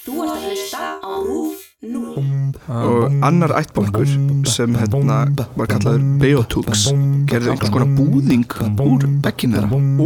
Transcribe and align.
Þú 0.00 0.22
ert 0.24 0.30
að 0.32 0.44
hlusta 0.48 0.86
á 1.04 1.12
RÚF 1.20 1.66
0. 1.80 2.52
og 2.68 3.24
annar 3.24 3.52
ættbólkur 3.58 4.08
sem 4.48 4.74
hérna 4.76 5.18
var 5.56 5.68
kallaður 5.68 6.02
Beotux 6.20 6.86
gerði 7.28 7.52
einhvers 7.52 7.72
konar 7.72 7.90
búðing 7.98 8.46
úr 8.80 9.04
bekkinn 9.24 9.56
þeirra. 9.56 9.80
Mm. 9.80 10.00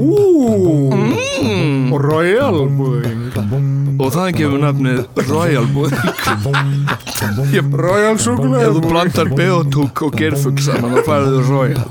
Og 1.94 1.98
Royal 2.02 2.58
Boeing 2.78 3.98
og 3.98 4.10
það 4.16 4.30
gefur 4.40 4.62
nafnið 4.64 5.00
Royal 5.28 5.66
búðing. 5.74 5.98
Royal 7.78 8.14
ef 8.14 8.24
Chocolate 8.24 8.72
þú 8.74 8.82
blandar 8.88 9.30
Beotug 9.34 10.04
og 10.08 10.18
gerfugl 10.18 10.62
saman 10.66 10.98
þá 10.98 11.02
færðu 11.06 11.44
Royal. 11.50 11.86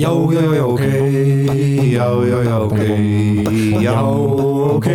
Já, 0.00 0.12
já, 0.32 0.44
já, 0.56 0.64
ok 0.64 0.84
Já, 1.90 2.08
já, 2.24 2.38
já, 2.44 2.56
ok 2.64 2.80
Já, 3.80 4.00
ok 4.02 4.88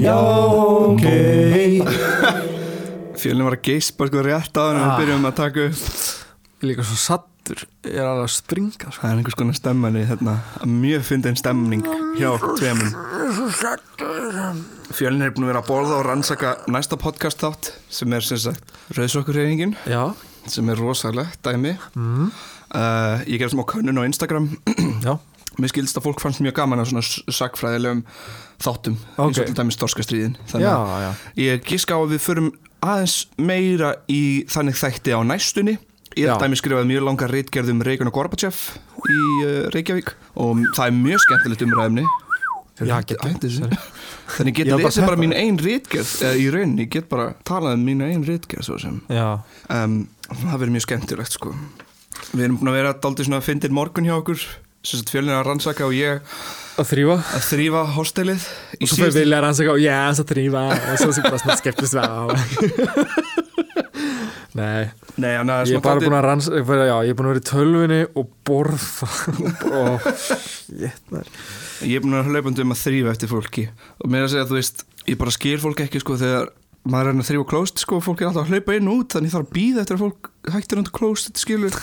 Já, 0.00 0.18
ok 0.18 0.73
fjölinn 3.20 3.46
var 3.46 3.54
að 3.56 3.64
geispa 3.68 4.08
sko 4.10 4.22
rétt 4.26 4.58
á 4.58 4.62
hann 4.66 4.80
og 4.80 4.84
við 4.88 4.98
byrjum 5.04 5.28
að 5.30 5.36
taka 5.38 5.58
upp. 5.70 5.82
Líka 6.64 6.82
svo 6.86 6.96
sattur 7.00 7.60
Ég 7.84 7.98
er 8.00 8.06
alveg 8.08 8.24
að 8.24 8.32
springa 8.32 8.88
sko. 8.88 9.02
það 9.02 9.10
er 9.10 9.18
einhvers 9.20 9.36
konar 9.36 9.56
stemmani 9.58 10.02
hérna, 10.08 10.34
mjög 10.64 11.02
fyndin 11.04 11.36
stemmning 11.36 11.82
hjá 12.16 12.30
tveimum. 12.56 12.88
Fjölinn 14.96 15.26
er 15.26 15.34
búin 15.36 15.44
að 15.44 15.50
vera 15.52 15.60
að 15.60 15.68
borða 15.68 15.98
og 15.98 16.06
rannsaka 16.08 16.54
næsta 16.72 16.96
podcast 17.00 17.42
þátt 17.44 17.68
sem 17.92 18.08
er 18.16 18.24
sem 18.24 18.40
sagt 18.46 18.72
Rauðsokkurreyfingin 18.96 19.76
Já, 19.84 20.06
sem 20.48 20.64
er 20.72 20.80
rosalegt 20.80 21.42
dæmi. 21.44 21.74
Mm. 21.92 22.32
uh, 22.72 23.20
ég 23.28 23.36
gerði 23.42 23.52
smá 23.58 23.64
könnun 23.74 24.00
á 24.00 24.08
Instagram. 24.08 24.48
Já 25.04 25.18
mér 25.60 25.72
skildist 25.72 25.98
að 26.00 26.06
fólk 26.08 26.20
fannst 26.24 26.42
mjög 26.44 26.56
gaman 26.58 26.82
að 26.82 26.90
svona 26.92 27.34
sagfræðilegum 27.38 28.04
þáttum 28.64 28.96
eins 28.96 29.18
Ok. 29.18 29.40
og 29.42 29.48
til 29.50 29.56
dæmis 29.58 29.78
Storskastriðin 29.78 30.36
Já, 30.54 30.74
já. 31.04 31.10
ég 31.40 31.64
gíska 31.68 31.96
á 31.96 32.00
að 32.00 32.14
við 32.14 32.22
förum 32.26 32.50
aðeins 32.84 33.16
meira 33.38 33.94
í 34.12 34.44
þannig 34.50 34.76
þætti 34.76 35.14
á 35.16 35.20
næstunni. 35.24 35.78
Ég 36.14 36.28
er 36.30 36.38
dæmi 36.38 36.54
skrifaði 36.60 36.86
mjög 36.92 37.06
langa 37.08 37.26
reitgerð 37.26 37.72
um 37.72 37.80
Reykján 37.82 38.10
og 38.10 38.14
Gorbachev 38.14 38.58
í 39.10 39.22
uh, 39.42 39.70
Reykjavík 39.74 40.12
og 40.38 40.60
það 40.76 40.84
er 40.86 40.94
mjög 41.00 41.24
skemmtilegt 41.24 41.64
umræðumni 41.66 42.04
getur. 42.78 43.30
getur 43.34 43.50
þannig 44.34 44.58
ég 44.60 44.66
Ég 44.66 44.70
get 44.70 44.98
var 44.98 45.08
bara 45.08 45.20
mín 45.20 45.34
ein 45.36 45.58
reitgerð 45.58 46.12
eða 46.26 46.38
í 46.38 46.46
rauninni, 46.54 46.86
ég 46.86 46.92
get 46.94 47.08
bara 47.10 47.32
talað 47.46 47.76
um 47.78 47.84
mín 47.86 48.02
ein 48.06 48.24
reitgerð 48.26 48.66
svo 48.68 48.78
sem. 48.82 49.00
Um, 49.10 49.98
það 50.30 50.54
verður 50.54 50.74
mjög 50.76 50.86
skemmtilegt 50.86 51.36
sko. 51.36 51.54
Við 52.34 52.46
erum 52.46 52.60
búin 52.60 52.70
að 52.72 52.78
vera 52.78 52.94
daldið 53.04 53.28
svona 53.28 53.42
fyndir 53.44 53.74
morgun 53.74 54.06
hjá 54.08 54.14
okkur 54.16 54.42
fjölinn 54.84 55.34
að 55.34 55.46
rannsaka 55.48 55.86
og 55.86 55.94
ég 55.96 56.20
að 56.74 56.88
þrýfa 56.90 57.16
að 57.36 57.44
þrýfa 57.48 57.82
hostelið 57.94 58.42
í 58.44 58.82
Og 58.82 58.90
svo 58.90 58.98
fyrir 58.98 59.14
vilja 59.20 59.40
rannsaka 59.44 59.74
og 59.74 59.80
já, 59.82 59.98
svo 60.18 60.24
þrýfa 60.28 60.64
Og 60.74 60.96
svo 61.00 61.10
sem 61.14 61.26
bara 61.26 61.40
svona 61.42 61.58
skeptist 61.60 61.94
Nei, 64.54 64.86
Nei, 65.18 65.32
ég 65.34 65.74
er 65.74 65.82
bara 65.82 66.02
búin 66.02 66.14
að 66.14 66.26
rannsaka 66.28 66.78
Já, 66.86 66.96
ég 67.06 67.10
er 67.10 67.18
búin 67.18 67.28
að 67.28 67.32
vera 67.32 67.42
í 67.42 67.46
tölvunni 67.48 68.00
og 68.14 68.28
borða. 68.46 69.08
Og 69.80 70.04
maður. 71.10 71.30
Ég 71.82 71.98
er 71.98 72.04
búin 72.04 72.18
að 72.20 72.28
hlaupandi 72.30 72.62
um 72.62 72.74
að 72.74 72.82
þrýfa 72.84 73.14
eftir 73.16 73.32
fólki. 73.32 73.64
Og 73.98 74.06
mér 74.12 74.22
er 74.22 74.28
að 74.28 74.34
segja 74.34 74.44
að 74.46 74.52
þú 74.52 74.58
veist, 74.60 74.84
ég 75.10 75.18
bara 75.24 75.34
skil 75.34 75.56
fólk 75.62 75.82
ekki 75.86 76.02
sko 76.04 76.18
þegar 76.22 76.52
maður 76.86 77.10
er 77.10 77.18
að 77.18 77.28
þrýfa 77.30 77.48
klóst 77.50 77.82
sko, 77.82 77.98
fólk 78.04 78.22
er 78.22 78.30
alltaf 78.30 78.44
að 78.46 78.54
hlaupa 78.54 78.78
inn 78.78 78.92
út 78.92 79.16
þannig 79.16 79.30
ég 79.30 79.34
þarf 79.34 79.46
að 79.48 79.54
býða 79.56 79.84
eftir 79.84 79.96
að 79.96 80.04
fólk 80.04 80.30
hættir 80.54 80.82
til 80.82 80.94
klóst 81.00 81.30
þetta 81.30 81.42
skilur 81.42 81.78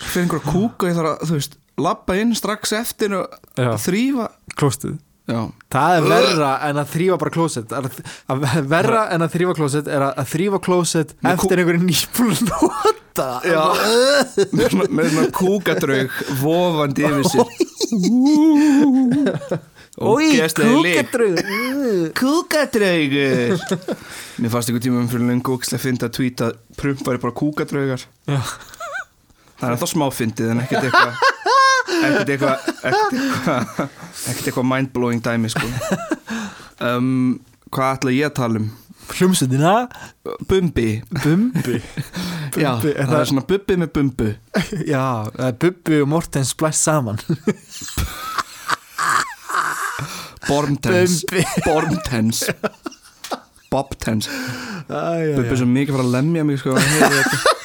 fyrir 0.00 0.24
einhver 0.26 0.40
að 0.40 0.48
kúka 0.52 0.86
og 0.86 0.90
ég 0.90 0.98
þarf 0.98 1.10
að, 1.12 1.22
þú 1.30 1.38
veist, 1.38 1.54
labba 1.80 2.16
inn 2.20 2.34
strax 2.36 2.72
eftir 2.80 3.14
og 3.20 3.38
Já. 3.60 3.70
þrýfa 3.86 4.26
Klóstið 4.60 4.98
Já, 5.30 5.44
Það 5.70 5.92
er 5.94 6.06
verra 6.10 6.48
en 6.66 6.78
að 6.80 6.88
þrýfa 6.90 7.16
bara 7.20 7.30
klósett. 7.30 7.70
Að, 7.76 7.84
að 8.34 8.46
Verra 8.72 9.02
en 9.14 9.22
að 9.22 9.34
þrýfa 9.36 9.52
klósett 9.60 9.86
er 9.92 10.02
að, 10.02 10.16
að 10.18 10.26
þrýfa 10.32 10.58
klósett 10.64 11.12
Með 11.22 11.36
eftir 11.36 11.60
einhverju 11.62 11.82
nýbúl 11.84 12.32
nota. 12.48 13.26
Með 14.50 14.64
svona, 14.72 14.88
með 14.98 15.12
svona 15.12 15.30
kúkadraug 15.38 16.16
vofandi 16.40 17.06
yfir 17.06 17.30
sér. 17.30 17.46
Ói, 20.00 20.26
Ógeðslega 20.32 20.82
lykt. 20.82 21.14
kúkadröð 21.14 21.38
Kúkadraugur. 22.16 23.54
Mér 24.40 24.52
fannst 24.54 24.70
einhver 24.70 24.82
tíma 24.84 25.02
um 25.02 25.08
fyrir 25.10 25.26
lengur 25.30 25.58
ógislega 25.58 25.78
að 25.78 25.86
finna 25.86 26.08
að 26.08 26.14
tvíta 26.16 26.50
prump 26.80 27.02
væri 27.06 27.22
bara 27.22 27.36
kúkadraugar. 27.38 28.02
Já. 28.30 28.40
Það 29.60 29.68
er 29.68 29.74
ennþá 29.76 29.88
smáfyndið 29.92 30.50
en 30.54 30.60
ekkert 30.64 30.88
eitthvað 30.88 31.12
ekkert 32.00 32.30
eitthvað 32.34 32.56
ekkert 34.30 34.46
eitthvað 34.48 34.68
mindblowing 34.72 35.22
dæmi 35.24 35.50
sko. 35.52 35.68
Um, 36.80 37.40
Hvað 37.70 37.92
ætla 38.00 38.10
ég 38.16 38.26
að 38.26 38.34
tala 38.40 38.58
um? 38.58 38.70
Hljómsveitina? 39.10 39.72
Bumbi. 40.50 40.88
Bumbi? 41.22 41.76
Já, 42.62 42.72
er 42.78 42.80
það 42.82 42.88
er 42.94 43.08
það- 43.10 43.28
svona 43.30 43.44
bubbi 43.46 43.76
með 43.82 43.90
bumbu. 43.94 44.28
Já, 44.92 45.04
það 45.36 45.58
Bubbi 45.64 46.00
og 46.02 46.08
Mortens 46.10 46.50
blæst 46.58 46.82
saman. 46.88 47.20
Bormtens 50.48 51.20
Bormtens 51.66 52.42
Bobtens 53.70 54.26
Bubbi 54.90 55.58
svo 55.60 55.68
mikið 55.70 55.94
fara 55.94 56.06
að 56.06 56.14
lemja 56.16 56.44
mig 56.48 56.58
sko. 56.62 56.74
að 56.74 56.88
heyra 56.90 57.10
þetta. 57.20 57.56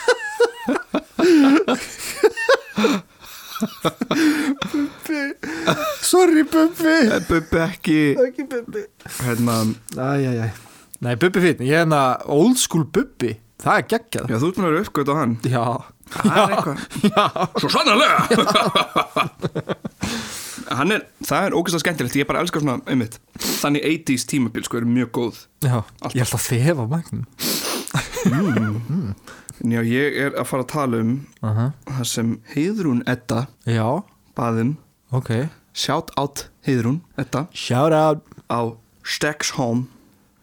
Sorry 6.01 6.44
Bubbi 6.44 6.95
Eh, 7.11 7.19
Bubbi 7.29 7.57
ekki. 7.63 7.97
Ekki 8.28 8.44
Bubbi 8.50 8.81
hérna, 9.23 9.55
Æjæjæ 9.95 10.50
Nei, 11.05 11.16
Bubbi 11.19 11.39
finn, 11.44 11.59
ég 11.66 11.73
er 11.75 11.84
hérna 11.85 12.01
old 12.31 12.57
school 12.61 12.85
Bubbi 12.85 13.35
Það 13.66 13.78
er 13.79 13.85
geggjað. 13.89 14.25
Já, 14.29 14.35
þú 14.41 14.47
ert 14.50 14.57
búin 14.57 14.66
að 14.67 14.73
vera 14.73 14.84
uppgöt 14.85 15.09
á 15.09 15.16
hann. 15.16 15.34
Já, 15.47 15.63
Það 16.11 16.35
er 16.35 16.51
eitthvað. 16.53 16.78
Svo 17.63 17.69
sannarlega. 17.72 18.17
Hann 20.75 20.91
er, 20.94 21.01
það 21.25 21.45
er 21.47 21.55
ógæslega 21.57 21.81
skemmtilegt 21.85 22.17
Ég 22.19 22.28
bara 22.29 22.41
elskar 22.44 22.61
svona, 22.61 22.75
einmitt 22.89 23.16
Þannig 23.61 23.81
80s 23.89 24.23
tímabil, 24.29 24.63
sko, 24.67 24.78
er 24.81 24.85
mjög 24.89 25.09
góð. 25.17 25.35
Já. 25.66 25.78
Ég 26.11 26.19
held 26.22 26.35
að 26.35 26.45
þefa 26.50 26.85
magnum 26.91 27.23
En 28.25 28.44
já, 29.63 29.81
ég 29.83 30.17
er 30.25 30.31
að 30.35 30.45
fara 30.49 30.63
að 30.63 30.67
tala 30.73 30.97
um 31.01 31.27
uh 31.41 31.49
-huh. 31.57 31.71
Það 31.88 32.03
sem 32.05 32.39
Heiðrún 32.55 33.03
Edda 33.07 33.47
Já, 33.66 34.03
baðum 34.35 34.77
ok. 35.11 35.47
Shout 35.73 36.11
out 36.17 36.49
Heiðrún 36.66 37.01
Edda. 37.17 37.47
Shout 37.53 37.93
out. 37.93 38.21
Á 38.49 38.75
Stegshólm 39.03 39.88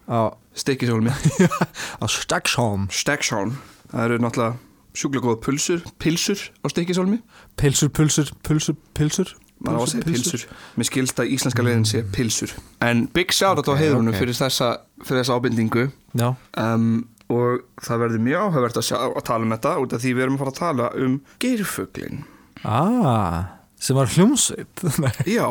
á, 0.09 0.33
Stekishólmi 0.55 1.11
á 2.03 2.07
Stagsholm 2.09 2.89
Stegshólm 2.91 3.57
Það 3.93 4.05
eru 4.05 4.19
náttúrulega 4.19 4.57
sjúklega 4.95 5.25
góða 5.27 5.41
pulsur 5.41 5.81
Pilsur 5.99 6.39
á 6.65 6.67
Stekishólmi 6.69 7.19
Pilsur, 7.57 7.89
pulsur, 7.89 8.31
pulsur, 8.43 8.77
pilsur. 8.95 9.35
Maður 9.63 9.79
á 9.79 9.83
að 9.83 9.91
segja 9.93 10.05
pilsur. 10.05 10.45
mér 10.77 10.85
skilst 10.89 11.21
að 11.21 11.31
íslenska 11.37 11.63
leiðin 11.63 11.85
sé 11.87 12.03
pilsur. 12.13 12.51
En 12.83 13.07
big 13.15 13.31
shoutout 13.33 13.69
á 13.71 13.73
Ok, 13.73 13.79
heiðrunu 13.79 14.11
ok. 14.11 14.19
fyrir, 14.19 14.35
þessa, 14.35 14.71
þessa 15.07 15.37
ábendingu. 15.39 15.85
Já, 16.19 16.35
um, 16.59 17.07
og 17.33 17.65
það 17.83 18.05
verður 18.05 18.25
mjög 18.29 18.45
áhugavert 18.47 18.79
að, 18.81 18.87
sjá, 18.91 18.99
að 19.09 19.27
tala 19.29 19.47
um 19.47 19.57
þetta 19.57 19.75
út 19.83 19.97
af 19.97 20.05
því 20.05 20.13
við 20.13 20.27
erum 20.27 20.39
að 20.39 20.45
fara 20.45 20.55
að 20.55 20.61
tala 20.61 20.91
um 21.07 21.19
geirfuglin 21.43 22.23
ah, 22.63 23.39
sem 23.83 23.99
var 23.99 24.11
hljómsveit. 24.15 24.85
Já, 25.39 25.47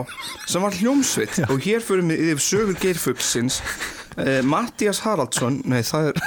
sem 0.47 0.63
var 0.63 0.75
hljómsveit. 0.77 1.41
Og 1.51 1.59
hér 1.65 1.83
fyrir 1.83 2.05
við 2.07 2.31
yfir 2.31 2.45
sögur 2.45 2.77
geirfuglsins. 2.79 3.59
Uh, 4.15 4.39
Mattias 4.43 4.99
Haraldsson 5.05 5.61
nei 5.71 5.81
það 5.87 6.09
er 6.09 6.17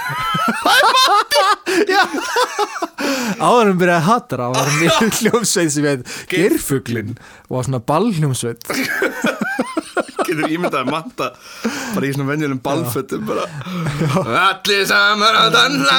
Áður 3.44 3.70
en 3.74 3.80
byrjaði 3.80 3.98
að 3.98 4.06
hata 4.06 4.38
það 4.40 4.54
var 4.54 4.70
mér 4.78 5.18
hljómsveit 5.18 5.72
sem 5.74 5.84
heit 5.90 6.14
Geirfuglin 6.30 7.12
og 7.50 7.58
var 7.58 7.66
svona 7.66 7.82
ballhljómsveit 7.84 8.64
getur 10.24 10.48
ímyndaði 10.48 10.90
matta 10.90 11.26
bara 11.94 12.06
í 12.08 12.12
svona 12.14 12.30
venjulegum 12.32 12.62
balfötum 12.64 13.22
bara 13.28 13.44
allir 14.48 14.82
saman 14.90 15.34
að 15.44 15.50
dansa 15.58 15.98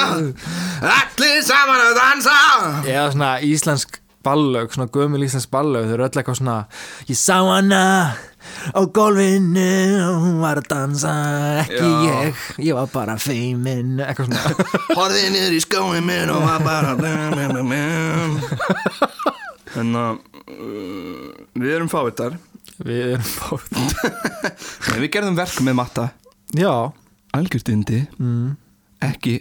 allir 0.86 1.38
saman 1.46 1.80
að 1.90 1.94
dansa. 2.00 2.36
Eða 2.84 3.06
svona 3.14 3.30
íslensk 3.46 3.90
ballög 4.26 4.66
svona 4.74 4.90
gömul 4.92 5.22
íslensk 5.26 5.50
ballög 5.52 5.82
þau 5.86 5.94
eru 5.96 6.04
öll 6.06 6.16
eitthvað 6.18 6.38
svona 6.40 6.56
ég 7.08 7.16
sá 7.18 7.36
hana 7.46 7.82
á 8.74 8.80
gólfinu 8.94 9.72
og 10.06 10.16
hún 10.24 10.36
var 10.42 10.56
að 10.60 10.68
dansa 10.70 11.12
ekki 11.62 11.82
Já. 11.82 11.86
ég, 12.06 12.34
ég 12.68 12.74
var 12.78 12.88
bara 12.92 13.14
feimin. 13.20 13.90
Eitthvað 14.02 14.26
svona. 14.30 14.42
Horfið 14.98 15.28
niður 15.34 15.54
í 15.56 15.58
skóin 15.64 16.04
minn 16.06 16.30
og 16.34 16.40
var 16.46 16.60
bara 16.66 16.90
en 19.76 19.90
að 19.98 20.12
uh, 20.56 21.26
við 21.58 21.70
erum 21.76 21.90
fávittar 21.92 22.32
við 22.86 23.16
erum 23.16 23.26
Nei, 24.88 24.98
við 25.02 25.10
gerðum 25.16 25.36
verk 25.38 25.58
með 25.66 25.76
matta. 25.80 26.06
Já, 26.56 26.72
algjördundi 27.36 28.04
mm. 28.16 28.48
ekki. 29.08 29.36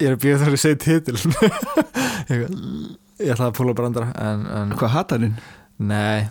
Ég 0.00 0.08
er 0.08 0.16
að 0.16 0.22
býða 0.22 0.40
þar 0.40 0.56
að 0.56 0.62
segja 0.62 0.80
titil. 0.80 1.16
Ég, 2.30 2.44
ætlaði 3.34 3.48
að 3.50 3.56
púla 3.58 3.74
brandara 3.76 4.12
en, 4.16 4.44
en 4.48 4.70
hvað 4.80 4.94
hattarinn 4.94 5.34
nei, 5.76 6.28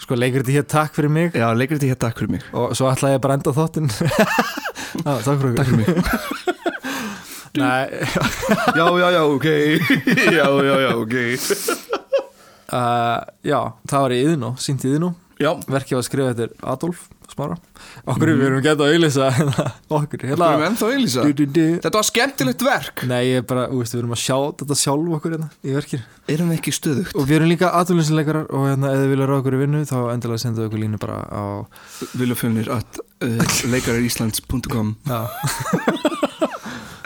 Sko 0.00 0.16
leikur 0.18 0.42
þetta 0.42 0.54
hér 0.56 0.66
takk 0.68 0.96
fyrir 0.96 1.12
mig? 1.12 1.30
Já, 1.36 1.46
leikur 1.56 1.78
þetta 1.78 1.88
hér 1.92 2.00
takk 2.02 2.20
fyrir 2.20 2.34
mig. 2.36 2.44
Og 2.56 2.74
svo 2.76 2.90
ætla 2.90 3.14
ég 3.14 3.24
að 3.24 3.34
enda 3.38 3.54
þáttinn. 3.56 3.88
Já, 5.06 5.12
takk 5.24 5.40
fyrir 5.40 5.56
Takk 5.56 5.72
fyrir 5.72 5.80
mig. 5.80 5.88
Nei, 7.56 7.88
Já, 8.76 8.84
já, 9.00 9.06
já, 9.16 9.22
ok. 9.24 9.46
Já, 10.36 10.48
já, 10.68 10.74
já, 10.84 10.90
ok. 11.00 11.14
Uh, 12.66 13.20
já, 13.46 13.60
það 13.88 14.02
var 14.04 14.12
í 14.12 14.18
Iðnó, 14.26 14.50
sínt 14.60 14.84
í 14.84 14.90
Iðnó 14.92 15.14
Já, 15.36 15.50
Verkið 15.68 15.98
var 15.98 16.04
skrifað 16.06 16.30
eftir 16.32 16.52
Adolf 16.64 17.00
Smára. 17.26 17.56
Okkur 18.08 18.30
við 18.30 18.44
erum 18.46 18.62
gett 18.64 18.80
að 18.80 18.92
auðlýsa 18.94 19.26
Okkur, 19.92 20.22
við 20.22 20.32
erum 20.32 20.62
ennþá 20.70 20.88
du, 21.36 21.42
du. 21.44 21.64
Þetta 21.82 21.98
var 21.98 22.06
skemmtilegt 22.06 22.62
verk. 22.64 23.02
Nei, 23.10 23.18
ég 23.32 23.42
er 23.42 23.44
bara, 23.50 23.66
þú 23.68 23.80
veist, 23.82 23.96
við 23.96 24.00
erum 24.00 24.14
að 24.16 24.22
sjá 24.22 24.36
þetta 24.62 24.78
sjálf 24.80 25.16
okkur 25.18 25.34
hérna 25.34 25.50
í 25.60 25.74
verkir 25.76 26.06
Erum 26.32 26.48
við 26.52 26.60
ekki 26.60 26.74
stöðugt? 26.78 27.12
Og 27.18 27.28
við 27.28 27.36
erum 27.40 27.52
líka 27.52 27.72
aðlunsileikarar 27.80 28.48
og 28.48 28.64
hérna, 28.70 28.94
ef 28.94 29.02
þið 29.02 29.12
vilja 29.12 29.28
ráða 29.28 29.40
okkur 29.42 29.58
í 29.58 29.60
vinnu 29.64 29.82
þá 29.90 29.98
endilega 30.14 30.44
sendu 30.46 30.64
okkur 30.70 30.82
línu 30.86 31.02
bara 31.02 31.18
á 31.28 31.44
Viljafjölnir 32.16 32.72
at 32.78 33.02
uh, 33.26 33.54
leikararíslands.com 33.74 34.96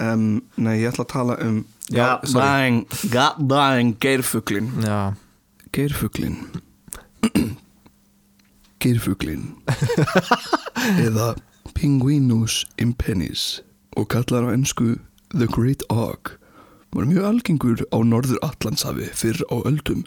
um, 0.07 0.25
Nei, 0.69 0.75
ég 0.85 0.93
ætla 0.93 1.09
að 1.09 1.13
tala 1.17 1.41
um 1.49 1.63
Já, 1.91 2.21
Goddang, 2.23 2.85
goddang 3.11 3.97
geirfuglin 3.99 4.71
já, 4.87 4.99
Geirfuglin 5.75 6.45
Geirfuglin 8.81 9.55
Eða 11.07 11.35
Pinguinus 11.77 12.65
impennis 12.81 13.61
og 13.97 14.09
kallar 14.13 14.49
á 14.49 14.55
ennsku 14.55 14.97
The 15.35 15.47
Great 15.51 15.85
Og 15.91 16.35
var 16.93 17.07
mjög 17.07 17.27
algengur 17.29 17.83
á 17.95 17.99
norður 18.03 18.41
Allandshafi 18.43 19.11
fyrr 19.15 19.43
á 19.53 19.57
öldum 19.69 20.05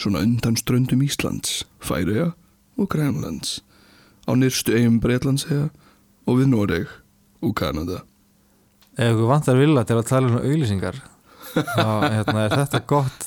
svona 0.00 0.22
undan 0.24 0.56
ströndum 0.56 1.02
Íslands, 1.04 1.64
Færiða 1.80 2.32
og 2.76 2.88
Grænlands. 2.88 3.60
Á 4.28 4.32
nyrstu 4.36 4.74
eigum 4.76 5.00
Breitlandshega 5.00 5.70
og 6.26 6.40
við 6.40 6.52
Noreg 6.52 6.92
og 7.40 7.54
Kanada. 7.56 8.02
Ef 8.98 9.14
ykkur 9.14 9.30
vantar 9.30 9.56
vilja 9.60 9.86
til 9.88 9.96
að 10.00 10.10
tala 10.10 10.28
um 10.28 10.38
auðlýsingar 10.40 11.00
þá 11.54 11.88
hérna, 12.12 12.44
er 12.44 12.54
þetta 12.54 12.80
gott 12.86 13.26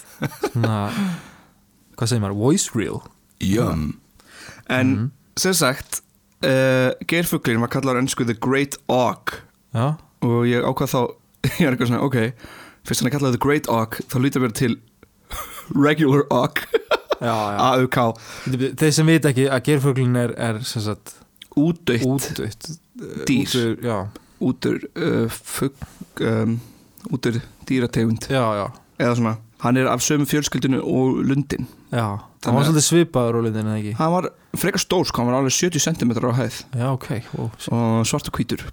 svona, 0.51 0.77
hvað 1.97 2.09
segir 2.11 2.23
maður, 2.23 2.39
voice 2.39 2.77
reel? 2.77 3.01
Yum 3.41 4.02
En 4.73 5.11
sem 5.39 5.55
sagt 5.57 6.01
uh, 6.45 6.91
Geirfuglin 7.09 7.61
var 7.63 7.71
kallar 7.73 7.99
ennsku 7.99 8.25
The 8.27 8.37
Great 8.37 8.77
Og 8.91 9.35
Já, 9.73 9.95
og 10.23 10.43
ég 10.49 10.65
ákvað 10.65 10.93
þá 10.93 11.01
ég 11.59 11.65
er 11.67 11.73
eitthvað 11.73 11.91
svona, 11.91 12.03
ok 12.05 12.19
fyrst 12.83 13.01
hann 13.01 13.09
er 13.09 13.15
kallað 13.15 13.37
The 13.37 13.43
Great 13.43 13.69
Og 13.71 13.99
þá 14.11 14.17
lítur 14.21 14.45
mér 14.45 14.55
til 14.57 14.77
Regular 15.87 16.27
já 17.23 17.33
AUK 17.33 17.99
Þeir 18.81 18.95
sem 18.95 19.09
veit 19.09 19.29
ekki 19.29 19.47
að 19.49 19.63
gerfuglin 19.69 20.19
er, 20.19 20.35
er 20.37 20.61
sagt 20.67 21.17
útdöytt 21.55 22.05
útdött 22.05 22.73
Dýr. 23.27 23.79
Já, 23.81 24.07
útur 24.43 24.77
uh, 24.95 25.29
fugg 25.29 25.73
um, 26.21 26.59
útur 27.09 27.39
dýrategund. 27.67 28.27
Já, 28.29 28.43
já, 28.55 28.67
eða 29.01 29.15
svona, 29.17 29.33
hann 29.63 29.79
er 29.79 29.87
af 29.91 30.03
sömu 30.03 30.27
fjölskyldinu 30.29 30.81
og 30.83 31.23
lundin 31.27 31.67
já 31.91 32.07
Þannig 32.43 32.57
var 32.59 32.65
svolítið 32.67 32.83
svipaður 32.89 33.35
úr 33.39 33.45
lindin 33.47 33.67
eða 33.71 33.79
ekki? 33.79 33.91
Hann 33.95 34.11
var 34.11 34.25
frekar 34.59 34.81
stór 34.83 35.07
sko, 35.07 35.21
hann 35.21 35.29
var 35.31 35.37
alveg 35.39 35.53
70 35.55 35.83
cm 35.85 36.09
á 36.11 36.31
hæð. 36.35 36.57
Já, 36.75 36.87
ok, 36.91 37.07
ó, 37.39 37.43
og 37.71 38.07
svart 38.09 38.27
og 38.27 38.35
hvítur. 38.35 38.65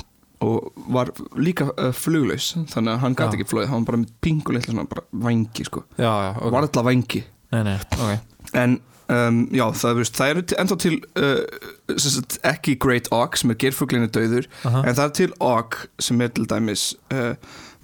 Og 0.43 0.73
var 0.91 1.13
líka 1.39 1.69
uh, 1.77 1.93
fluglaus 1.95 2.49
þannig 2.73 2.97
að 2.97 3.03
hann 3.05 3.15
gæti 3.21 3.39
ekki 3.39 3.47
flóið, 3.53 3.69
hann 3.71 3.85
var 3.85 3.93
bara 3.93 4.01
með 4.03 4.13
pinguleitla 4.27 4.73
svona 4.75 4.89
bara 4.91 5.05
vangi 5.29 5.67
sko, 5.69 5.85
já, 6.01 6.11
já, 6.11 6.31
ok. 6.41 6.51
Var 6.57 6.67
alltaf 6.67 6.89
vangi 6.89 7.23
Nei, 7.51 7.63
nei, 7.67 7.77
ok. 7.95 8.49
En 8.59 8.77
um, 9.13 9.41
já, 9.55 9.65
það, 9.85 9.97
veist, 10.01 10.19
það 10.19 10.43
til- 10.43 10.59
ennþá 10.65 10.79
til 10.83 10.99
uh, 11.21 12.43
ekki 12.51 12.77
Great 12.83 13.11
Og 13.15 13.37
sem 13.39 13.53
er 13.55 13.59
geirfuglinu 13.63 14.09
döður 14.11 14.49
Aha. 14.65 14.83
en 14.87 14.95
það 14.99 15.05
er 15.07 15.15
til 15.21 15.35
Og 15.45 15.79
sem 16.03 16.21
er 16.25 16.33
til 16.35 16.49
dæmis 16.51 16.89
uh, 17.15 17.35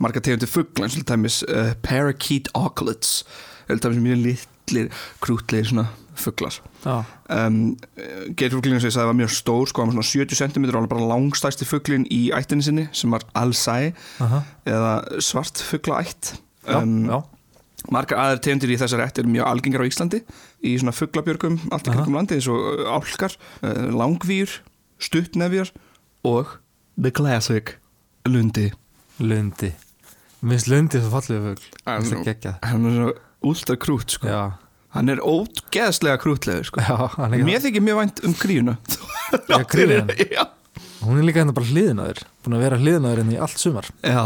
marga 0.02 0.20
tegundir 0.20 0.50
fugla 0.50 0.86
eins 0.86 0.96
og 0.96 1.02
til 1.02 1.10
dæmis 1.12 1.42
uh, 1.48 1.74
Parakeet 1.82 2.50
Auklets 2.54 3.22
til 3.68 3.82
dæmis 3.82 4.02
mjög 4.02 4.24
litlir 4.26 4.90
krútlir 5.24 5.68
svona 5.68 5.86
fuglar. 6.16 6.54
Já, 6.84 7.02
um, 7.46 7.76
geirfuglinu 8.38 8.80
sem 8.80 8.88
ég 8.88 8.94
sagði 8.94 9.10
var 9.10 9.18
mjög 9.18 9.32
stór 9.36 9.70
sko, 9.70 9.84
hann 9.84 9.92
var 9.92 10.06
svona 10.06 10.24
70 10.24 10.38
cm 10.40 10.64
og 10.64 10.74
hann 10.78 10.86
var 10.86 10.92
bara 10.94 11.08
langstæsti 11.12 11.68
fuglin 11.68 12.06
í 12.12 12.30
ættinni 12.36 12.64
sinni 12.64 12.86
sem 12.96 13.12
var 13.12 13.26
Alsæ 13.36 13.92
aha, 14.24 14.42
eða 14.64 14.92
svartfuglaætt 15.20 16.36
já, 16.66 16.82
Um, 16.82 17.06
já. 17.06 17.22
Margar 17.92 18.18
aðrar 18.18 18.40
tegundir 18.42 18.72
í 18.74 18.78
þessari 18.80 19.04
ætt 19.04 19.20
eru 19.22 19.30
mjög 19.30 19.46
algengar 19.46 19.84
á 19.84 19.86
Íslandi 19.86 20.22
í 20.66 20.72
svona 20.80 20.94
fuglabjörgum 20.96 21.60
allt 21.70 21.86
í 21.86 21.92
kringum 21.94 22.16
landi 22.18 22.34
eins 22.40 22.48
og 22.50 22.58
uh, 22.58 22.88
álkar, 22.96 23.36
uh, 23.62 23.86
langvýr, 23.94 24.58
stuttnefjar 24.98 25.70
og 26.26 26.56
the 26.98 27.12
classic 27.14 27.76
lundi. 28.26 28.72
Lundi 29.22 29.70
Minnst 30.46 30.68
Lundi 30.70 31.00
svo 31.02 31.10
fallið 31.16 31.46
fugl 31.48 31.80
Hann 31.88 32.10
er 32.12 32.22
geggjað 32.28 32.58
Hann 32.70 32.86
er 32.90 32.96
svona 32.96 33.16
últa 33.46 33.76
krút 33.78 34.14
sko. 34.16 34.36
Hann 34.96 35.10
er 35.12 35.20
ógeðslega 35.22 36.18
krútlegur 36.22 36.64
sko. 36.70 36.80
Mér 37.36 37.60
þykir 37.64 37.82
mjög 37.84 37.98
vænt 38.00 38.22
um 38.26 38.32
gríuna. 38.40 38.76
Já, 39.50 39.58
grínan. 39.68 40.08
Já. 40.36 40.46
Hún 41.02 41.18
er 41.20 41.26
líka 41.28 41.42
hérna 41.42 41.52
bara 41.54 41.68
hliðinaður 41.68 42.22
Búin 42.42 42.56
að 42.56 42.62
vera 42.64 42.78
hliðinaður 42.80 43.20
hérna 43.20 43.34
í 43.36 43.40
allt 43.44 43.60
sumar 43.60 43.90
Já. 44.00 44.22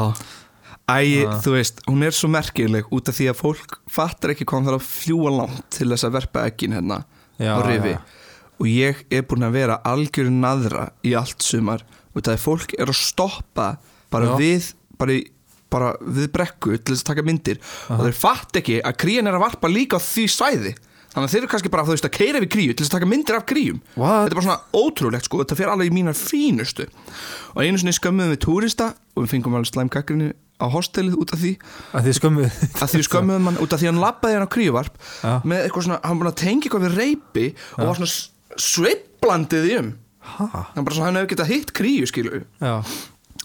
Æ, 0.90 1.26
Ah. 1.26 1.36
þú 1.44 1.52
veist, 1.54 1.82
hún 1.86 2.02
er 2.06 2.14
svo 2.16 2.30
merkileg 2.32 2.88
út 2.94 3.10
af 3.10 3.14
því 3.18 3.26
að 3.30 3.36
fólk 3.38 3.74
fattar 3.90 4.32
ekki 4.32 4.46
hvað 4.48 4.56
hann 4.58 4.68
þarf 4.70 4.80
að 4.80 4.88
fljúa 4.90 5.30
langt 5.36 5.66
til 5.76 5.86
þess 5.92 6.06
að 6.08 6.14
verpa 6.16 6.44
ekkin 6.50 6.74
hérna 6.74 7.00
Já, 7.38 7.52
á 7.54 7.60
rifi 7.66 7.92
já. 7.94 8.00
og 8.58 8.66
ég 8.70 9.02
er 9.14 9.22
búin 9.30 9.46
að 9.46 9.54
vera 9.58 9.76
algjörðu 9.86 10.32
naðra 10.42 10.86
í 11.06 11.12
allt 11.18 11.46
sumar 11.46 11.84
og 12.14 12.22
það 12.26 12.32
er 12.34 12.42
fólk 12.42 12.74
er 12.78 12.90
að 12.90 12.98
stoppa 12.98 13.68
bara 14.10 14.32
Já. 14.32 14.34
við 14.40 14.70
bara, 14.98 15.14
í, 15.14 15.22
bara 15.72 15.94
við 16.02 16.28
brekku 16.34 16.76
til 16.78 16.94
þess 16.94 17.04
að 17.06 17.10
taka 17.14 17.24
myndir. 17.26 17.58
Og 17.94 18.04
þeir 18.06 18.16
fatt 18.20 18.60
ekki 18.60 18.78
að 18.84 18.96
krían 19.04 19.30
er 19.30 19.38
að 19.38 19.44
varpa 19.46 19.70
líka 19.70 19.98
á 19.98 20.00
því 20.02 20.26
svæði. 20.34 20.74
Þannig 21.10 21.26
að 21.26 21.32
þeir 21.32 21.40
eru 21.42 21.48
kannski 21.50 21.70
bara 21.74 21.82
þú 21.88 21.94
veist, 21.96 22.04
að 22.06 22.12
keira 22.14 22.38
við 22.44 22.50
kríu 22.54 22.74
til 22.74 22.84
þess 22.84 22.92
að 22.92 22.96
taka 23.00 23.08
myndir 23.10 23.34
af 23.40 23.46
kríum. 23.50 23.80
What? 23.98 24.28
þetta 24.28 24.30
er 24.30 24.38
bara 24.38 24.46
svona 24.46 24.84
ótrúlegt 24.84 25.26
sko. 25.26 25.40
Þetta 25.42 25.56
fer 25.58 25.72
alveg 25.72 25.88
í 25.90 25.94
mínar 25.96 26.14
fínustu. 26.14 26.86
Og 27.56 27.64
einu 27.64 27.80
sinni 27.82 27.94
skömmuðum 27.96 28.30
við 28.36 28.40
túrista 28.44 28.92
og 29.16 29.24
við 29.24 29.32
fengum 29.32 29.56
alveg 29.58 29.72
slæmgakrinni 29.72 30.28
á 30.60 30.66
hostelið 30.70 31.16
út 31.18 31.32
af 31.34 31.40
því. 31.42 31.50
Að 31.98 32.06
því 32.06 32.14
skömmuð 32.20 32.60
að 32.84 32.92
því 32.94 33.02
skömmuðum 33.08 33.48
hann 33.50 33.58
út 33.64 33.74
af 33.74 33.80
því 33.82 33.88
hann 33.90 34.00
labbaði 34.04 34.36
hann 34.38 34.46
á 34.46 34.54
kríuvarp 34.54 34.98
Já. 35.24 35.32
með 35.50 35.64
eitthvað 35.66 35.86
svona, 35.88 35.98
hann 36.06 36.20
búin 36.20 36.30
að 36.30 36.38
tengja 36.44 36.68
eitthvað 36.68 36.84
við 36.86 36.98
reypi 37.00 37.46
og 37.74 37.86
var 37.90 37.98
svona 37.98 38.10
s- 38.12 38.30
sveiflandið 38.70 39.66
í 39.70 39.76
um. 39.80 39.90
Hæ? 40.20 40.44
hann 40.76 40.84
bara 40.84 40.94
svona, 40.94 41.06
hann 41.10 41.16
hefur 41.22 41.30
getað 41.32 41.50
hitt 41.54 41.70
kríu 41.74 42.06
skilu 42.06 42.42
Já, 42.60 42.74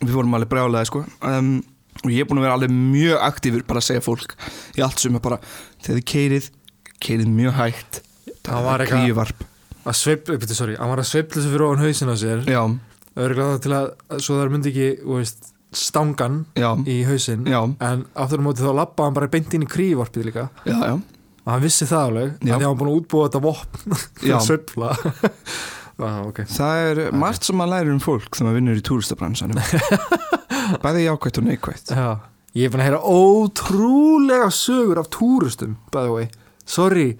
við 0.03 0.11
vorum 0.17 0.35
alveg 0.37 0.51
brjálega 0.51 0.89
sko. 0.89 1.05
Um, 1.23 1.53
og 2.05 2.13
ég 2.13 2.23
er 2.23 2.29
búin 2.29 2.39
að 2.41 2.45
vera 2.47 2.57
alveg 2.59 2.73
mjög 2.75 3.25
aktífur 3.25 3.65
bara 3.67 3.81
að 3.81 3.87
segja 3.89 4.03
fólk 4.05 4.35
í 4.77 4.83
allt 4.85 5.01
sem 5.01 5.17
er 5.17 5.23
bara 5.25 5.39
þegar 5.81 5.97
þið 5.99 6.05
keirið, 6.13 6.49
keirið 7.03 7.31
mjög 7.41 7.57
hægt. 7.59 8.01
Það 8.45 8.63
var 8.69 8.83
eitthvað- 8.85 9.05
kríuvarp 9.05 9.43
að 9.85 10.39
betur, 10.39 10.55
sorry 10.57 10.75
Hann 10.79 10.89
var 10.89 11.01
að 11.01 11.09
sveifla 11.11 11.41
þessu 11.41 11.51
fyrir 11.53 11.65
ofan 11.65 11.83
hausin 11.85 12.09
á 12.09 12.15
sér. 12.17 12.45
Já, 12.49 12.61
Örgulega 13.15 13.59
til 13.63 13.71
að, 13.71 13.91
svo 14.19 14.35
þar 14.41 14.49
myndi 14.51 14.71
ekki, 14.73 14.87
veist 15.07 15.51
Stangan 15.75 16.45
já, 16.55 16.71
í 16.87 17.03
hausin 17.07 17.45
Já. 17.47 17.59
En 17.83 18.05
aftur 18.15 18.39
á 18.39 18.43
móti 18.45 18.63
þá 18.63 18.73
labba 18.75 19.03
hann 19.07 19.13
bara 19.17 19.27
beint 19.27 19.53
inn 19.53 19.63
í 19.63 19.67
krívarpið 19.69 20.25
líka. 20.29 20.49
Já, 20.65 20.75
já. 20.79 20.93
Og 21.45 21.51
hann 21.51 21.61
vissi 21.61 21.85
það 21.85 22.05
alveg 22.09 22.35
Því 22.41 22.51
að 22.55 22.65
hann 22.65 22.77
búin 22.79 22.91
að 22.91 22.99
útbúa 23.01 23.27
þetta 23.29 23.41
vopn 23.45 23.97
að 24.35 24.45
sveifla. 24.47 24.91
Já, 25.95 26.27
ok. 26.27 26.41
Það 26.51 26.77
er 26.89 26.99
margt 27.15 27.45
sem 27.47 27.55
maður 27.55 27.71
lærir 27.71 27.93
um 27.93 28.01
fólk 28.03 28.25
þegar 28.35 28.47
maður 28.49 28.57
vinnur 28.59 28.79
í 28.81 28.83
túristabransanum 28.83 29.59
bæði 30.83 31.05
jákvætt 31.05 31.39
og 31.41 31.47
neikvætt. 31.49 31.93
Já, 31.95 32.07
ég 32.55 32.67
er 32.67 32.73
búin 32.73 32.83
að 32.83 32.89
heyra 32.89 33.01
ótrúlega 33.11 34.49
sögur 34.53 35.01
af 35.01 35.11
túristum, 35.13 35.77
by 35.91 36.05
the 36.05 36.13
way. 36.13 36.29
Sorry, 36.65 37.11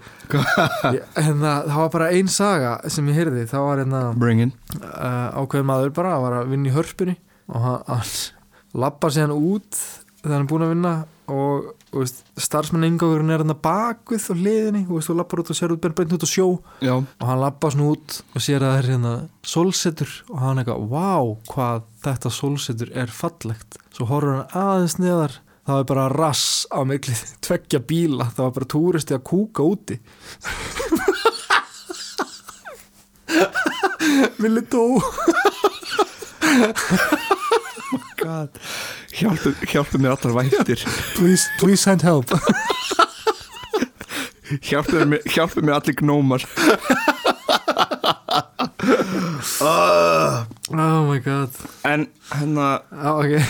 ég, 0.94 1.02
en 1.22 1.36
það, 1.38 1.68
það 1.68 1.76
var 1.78 1.90
bara 1.94 2.08
ein 2.10 2.30
saga 2.32 2.72
sem 2.90 3.06
ég 3.12 3.20
heyrði, 3.20 3.44
það 3.46 3.66
var 3.68 3.82
hérna 3.84 4.00
uh, 4.10 5.28
ákveðin 5.38 5.68
maður 5.68 5.92
bara, 5.94 6.16
hann 6.16 6.24
var 6.24 6.38
að 6.40 6.50
vinna 6.50 6.72
í 6.72 6.74
hörpunni 6.74 7.14
og 7.46 7.62
hann, 7.62 7.84
hann 7.86 8.80
lappar 8.82 9.14
síðan 9.14 9.36
út 9.36 9.78
þegar 10.18 10.34
hann 10.34 10.42
er 10.42 10.50
búin 10.50 10.66
að 10.66 10.72
vinna 10.74 10.94
og, 11.32 11.70
og 11.92 11.98
veist, 12.02 12.18
starfsmenn 12.40 12.86
ingangurinn 12.86 13.32
er 13.34 13.42
hann 13.42 13.54
bakvið 13.62 14.26
á 14.30 14.32
hliðinni. 14.34 14.82
Og 14.90 15.04
þú 15.06 15.12
lappar 15.18 15.42
út 15.42 15.52
og 15.52 15.58
sér 15.58 15.74
út 15.74 15.86
beint 15.86 16.14
út 16.16 16.26
á 16.26 16.28
sjó. 16.30 16.46
Já, 16.84 16.94
og 16.98 17.24
hann 17.30 17.42
lappar 17.42 17.70
svona 17.74 17.90
út 17.94 18.08
og 18.32 18.40
sér 18.44 18.60
að 18.62 18.70
það 18.72 18.78
er 18.78 18.90
hérna 18.92 19.14
sólsetur. 19.46 20.12
Og 20.30 20.38
hann 20.42 20.58
eitthvað, 20.62 20.86
vá, 20.92 21.14
hvað 21.52 21.78
þetta 22.06 22.28
sólsetur 22.38 22.90
er 23.04 23.10
fallegt. 23.12 23.70
Svo 23.96 24.04
horfur 24.10 24.36
hann 24.36 24.52
aðeins 24.62 24.96
neðar. 25.02 25.32
Það 25.66 25.76
var 25.80 25.86
bara 25.90 26.12
rass 26.14 26.46
á 26.70 26.78
mikli 26.86 27.14
tveggja 27.46 27.80
bíla, 27.82 28.24
það 28.36 28.44
var 28.44 28.56
bara 28.60 28.72
túristi 28.76 29.12
að 29.16 29.26
kúka 29.26 29.60
úti. 29.66 29.96
Villi 34.38 34.62
dó. 34.70 34.84
God. 38.22 38.50
Hjálpu, 39.16 39.52
hjálpu 39.70 39.98
mér 40.02 40.16
allar 40.16 40.34
vættir. 40.42 40.82
Please, 41.16 41.44
please 41.60 41.82
send 41.82 42.02
help. 42.06 42.32
Hjálpu 44.62 45.04
mér, 45.10 45.22
hjálpu 45.34 45.64
mér 45.64 45.80
allir 45.80 45.96
gnómar. 46.00 46.44
Uh, 49.60 50.44
Oh 50.70 51.06
my 51.10 51.18
god. 51.22 51.50
En 51.84 52.06
hérna 52.30 52.82
ah, 52.90 53.18
Ok. 53.18 53.40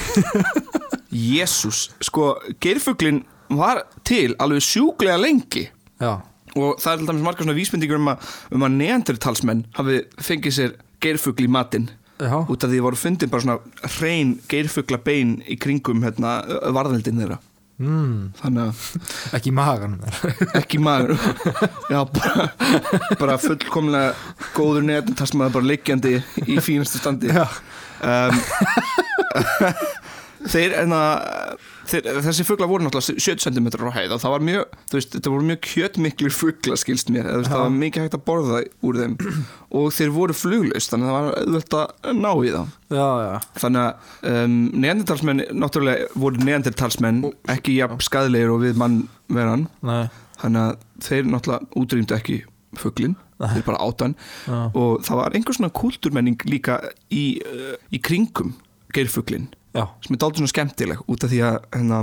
Jésús, 1.11 1.91
sko, 2.01 2.37
geirfuglin 2.61 3.23
var 3.49 3.85
til 4.05 4.35
alveg 4.43 4.65
sjúklega 4.65 5.17
lengi. 5.21 5.67
Já, 6.03 6.19
og 6.57 6.81
það 6.83 6.91
er 6.93 6.99
til 7.01 7.09
dæmis 7.11 7.25
margar 7.25 7.47
svona 7.47 7.57
vísbendingur 7.57 8.01
um 8.01 8.11
að, 8.13 8.27
um 8.53 8.67
að 8.67 8.75
neandertalsmenn 8.81 9.63
hafi 9.79 10.03
fengið 10.21 10.57
sér 10.59 10.75
geirfugl 11.05 11.47
í 11.47 11.53
matinn 11.53 11.89
já. 12.21 12.37
Út 12.49 12.65
af 12.65 12.71
því 12.73 12.81
voru 12.85 12.99
fundin 13.01 13.33
bara 13.33 13.45
svona 13.45 13.91
hrein 13.99 14.37
geirfugla 14.51 14.99
bein 15.05 15.37
í 15.47 15.59
kringum 15.61 16.03
hérna, 16.07 16.39
varðveldin 16.75 17.21
þeirra. 17.23 17.39
Mm, 17.77 18.31
þannig 18.39 18.71
að 18.71 19.35
Ekki 19.37 19.51
magan 19.53 19.99
ekki 20.63 20.79
maður 20.81 21.19
já, 21.93 21.99
bara, 22.09 22.47
bara 23.21 23.37
fullkomlega 23.43 24.15
góður 24.57 24.87
neandertalsmaður 24.89 25.59
bara 25.59 25.71
liggjandi 25.75 26.15
í 26.47 26.57
fínastu 26.65 27.03
standi. 27.03 27.35
Um, 27.37 28.41
þeir 30.45 30.75
en 30.83 30.95
að 30.97 31.63
þeir, 31.91 32.09
þessi 32.27 32.47
fugla 32.47 32.69
voru 32.71 32.87
náttúrulega 32.87 33.23
70 33.23 33.45
cm 33.47 33.69
á 33.89 33.97
hæð 33.97 34.15
og 34.17 34.23
það 34.23 34.35
var 34.35 34.45
mjög, 34.49 34.77
þú 34.91 34.99
veist, 34.99 35.13
þetta 35.17 35.33
voru 35.33 35.47
mjög 35.51 35.61
kjötmiklir 35.67 36.35
fugla 36.35 36.79
skilst 36.81 37.13
mér, 37.15 37.29
veist, 37.31 37.51
það 37.53 37.63
var 37.65 37.77
mikið 37.77 38.07
hægt 38.07 38.19
að 38.19 38.25
borða 38.27 38.63
úr 38.87 39.01
þeim. 39.03 39.17
Og 39.77 39.89
þeir 39.97 40.13
voru 40.15 40.37
fluglaust 40.37 40.93
þannig 40.93 41.11
að 41.11 41.15
það 41.15 41.29
var 41.29 41.39
auðvelt 41.43 41.79
að 41.81 42.21
ná 42.21 42.31
í 42.33 42.53
það 42.55 42.75
Já, 42.87 43.09
já. 43.27 43.33
Þannig 43.59 43.83
að 43.83 44.33
um, 44.33 44.59
neandertalsmenn 44.85 45.45
náttúrulega 45.59 46.11
voru 46.15 46.45
neandertalsmenn 46.47 47.23
ekki 47.57 47.79
jafn 47.81 48.03
skadlegir 48.05 48.53
og 48.55 48.61
við 48.63 48.79
mannveran. 48.79 49.67
Nei. 49.87 50.05
Þannig 50.39 50.63
að 50.63 50.85
þeir 51.09 51.33
náttúrulega 51.33 51.81
útrýmdu 51.81 52.17
ekki 52.17 52.39
fuglin, 52.77 53.17
þeir 53.41 53.65
bara 53.65 53.81
átan 53.81 54.15
og 54.47 55.03
það 55.07 55.21
var 55.23 55.37
einhver 55.37 55.57
svona 55.57 55.73
kulturmenning 55.77 56.43
líka 56.49 56.79
í, 57.09 57.41
uh, 57.41 57.75
í 57.89 58.01
kringum 58.05 58.55
geirfuglin 58.95 59.49
Já. 59.77 59.85
sem 60.07 60.15
er 60.17 60.21
dálítið 60.23 60.41
svona 60.43 60.55
skemmtileg 60.55 61.03
út 61.09 61.25
af 61.27 61.31
því 61.31 61.41
að 61.47 61.59
hérna, 61.77 62.01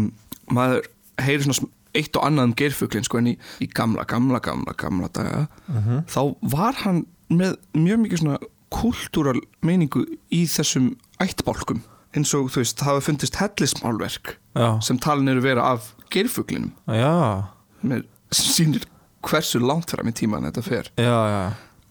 maður 0.53 0.85
heyri 1.25 1.43
svona 1.47 1.69
eitt 1.93 2.15
og 2.17 2.23
annað 2.25 2.47
um 2.49 2.53
geirfuglin 2.57 3.03
sko 3.05 3.17
en 3.19 3.27
í, 3.33 3.37
í 3.61 3.67
gamla, 3.69 4.03
gamla, 4.09 4.39
gamla, 4.41 4.73
gamla 4.77 5.09
daga 5.13 5.47
Mhm. 5.69 6.05
þá 6.09 6.35
var 6.41 6.73
hann 6.85 7.05
með 7.29 7.57
mjög 7.73 7.99
mikið 8.05 8.19
svona 8.23 8.37
kultúral 8.73 9.41
meiningu 9.61 10.05
í 10.33 10.43
þessum 10.49 10.95
ættbálkum 11.21 11.81
eins 12.15 12.33
og 12.37 12.49
þú 12.53 12.61
veist, 12.61 12.77
það 12.77 12.85
hafa 12.89 13.01
fundist 13.01 13.35
hellismálverk 13.41 14.35
Já. 14.55 14.79
sem 14.81 14.97
talin 14.99 15.27
eru 15.29 15.41
vera 15.41 15.61
af 15.73 15.93
geirfuglinum. 16.13 16.71
Sem 18.31 18.65
sýnir 18.65 18.83
hversu 19.23 19.59
langt 19.61 19.89
fram 19.93 20.07
í 20.09 20.13
tíman 20.13 20.43
þetta 20.45 20.63
fer. 20.63 20.89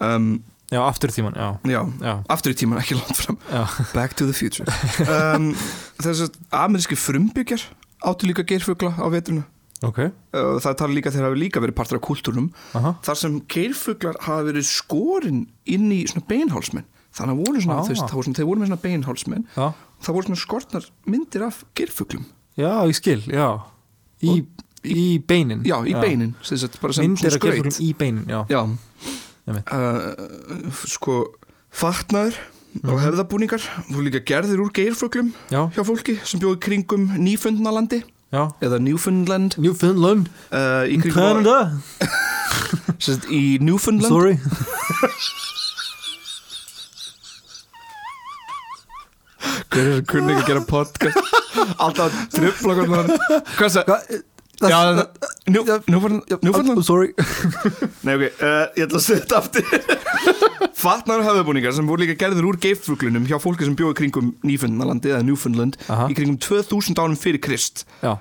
Um, 0.00 0.42
Já, 0.73 0.81
aftur 0.88 1.12
í 1.12 1.17
tíman, 1.19 1.35
já. 1.37 1.49
Já, 1.69 1.81
Já. 2.00 2.12
aftur 2.33 2.55
í 2.55 2.57
tíman 2.57 2.81
ekki 2.81 2.97
langt 2.97 3.19
fram. 3.21 3.37
Já. 3.52 3.67
Back 3.93 4.14
to 4.17 4.25
the 4.26 4.33
future. 4.33 4.64
Um, 5.05 5.50
Þess 6.00 6.25
að 6.26 6.38
ameríski 6.64 6.97
frumbyggjar 6.97 7.67
áttu 8.09 8.26
líka 8.31 8.45
geirfugla 8.49 8.95
á 8.97 9.07
veturna. 9.12 9.45
Ok. 9.85 9.99
Uh, 10.33 10.57
það 10.62 10.76
tala 10.79 10.95
líka 10.97 11.11
þeir 11.12 11.26
hafi 11.29 11.38
líka 11.43 11.61
verið 11.62 11.75
partur 11.75 11.99
af 11.99 12.05
kultúrnum 12.07 12.49
Aha. 12.79 12.93
Þar 13.02 13.19
sem 13.19 13.37
geirfuglar 13.50 14.14
hafa 14.23 14.45
verið 14.47 14.67
skorin 14.71 15.41
inn 15.67 15.88
í 15.93 16.05
svona 16.07 16.25
beinhálsmenn. 16.31 16.87
Þannig 17.12 17.35
að 17.35 17.41
voru 17.45 17.61
svona, 17.61 17.79
Ah. 17.83 17.88
það 17.91 18.14
voru 18.17 18.25
svona, 18.25 18.38
þeir 18.38 18.47
voru 18.49 18.61
með 18.62 18.71
svona 18.71 18.83
beinhálsmenn. 18.87 19.45
Já. 19.59 19.67
Það 20.07 20.14
voru 20.17 20.29
svona 20.31 20.43
skortnar 20.47 20.87
myndir 21.07 21.43
af 21.50 21.64
geirfuglum. 21.76 22.25
Já, 22.57 22.71
ég 22.88 22.95
skil, 22.97 23.21
já. 23.29 23.49
Í, 24.23 24.47
í 24.87 25.19
beinin. 25.26 25.61
Já, 25.67 25.76
í 25.85 25.93
beinin 25.99 26.33
sem 26.47 26.57
sagt, 26.62 26.79
bara 26.81 26.93
sem 26.97 27.05
Myndir 27.11 27.26
svona 27.29 27.37
að 27.37 27.45
gefa 27.45 27.59
skraut 27.75 27.83
í 27.83 27.91
beinin, 27.99 28.25
já. 28.31 28.41
Já. 28.49 28.62
Uh, 29.49 30.72
sko 30.87 31.20
fatnaður 31.72 32.37
Mhm. 32.72 32.88
og 32.88 33.00
hefðabúningar 33.04 33.61
voru 33.92 34.06
líka 34.06 34.22
gerðir 34.25 34.61
úr 34.64 34.70
geirfuglum 34.72 35.34
Já, 35.52 35.66
hjá 35.76 35.82
fólki 35.84 36.14
sem 36.25 36.40
bjóði 36.40 36.56
kringum 36.64 37.02
nýfundnalandi 37.20 37.99
já. 38.32 38.49
eða 38.64 38.78
Newfoundland. 38.80 39.58
Newfoundland. 39.61 40.30
Uh, 40.49 40.88
í 40.88 40.96
kringum 41.02 41.12
Canada. 41.12 41.76
Sagt, 42.99 43.28
í 43.28 43.58
Newfoundland. 43.61 44.08
Sorry. 44.08 44.38
Hver 49.72 49.88
er 49.96 50.02
kunni 50.06 50.34
ekki 50.34 50.42
að 50.44 50.50
gera 50.50 50.64
podcast? 50.68 51.32
Alltaf 51.82 52.18
tripla 52.34 52.76
hvað 52.78 53.78
það 53.78 54.20
Já, 54.62 54.78
Njú- 55.52 55.64
Newfoundland 55.92 56.44
Newfoundland 56.47 56.85
Sorry. 56.87 57.11
Nei, 58.06 58.14
ok, 58.16 58.23
uh, 58.42 58.64
ég 58.78 58.87
ætla 58.87 59.00
að 59.00 59.09
þetta 59.11 59.40
aftur. 59.42 59.66
Fatnar 60.82 61.23
höfðbúningar 61.26 61.75
sem 61.76 61.87
voru 61.87 62.02
líka 62.02 62.16
gerður 62.18 62.49
úr 62.52 62.59
geiffuglunum 62.62 63.26
hjá 63.28 63.37
fólki 63.42 63.66
sem 63.68 63.76
bjóði 63.78 63.99
kringum 64.00 64.32
Nýfundnalandi 64.47 65.12
eða 65.12 65.23
Newfoundland 65.26 65.76
Aha. 65.92 66.09
í 66.11 66.16
kringum 66.18 66.38
2000 66.42 66.99
árum 67.02 67.14
fyrir 67.18 67.42
Krist. 67.44 67.85
Uh, 68.02 68.16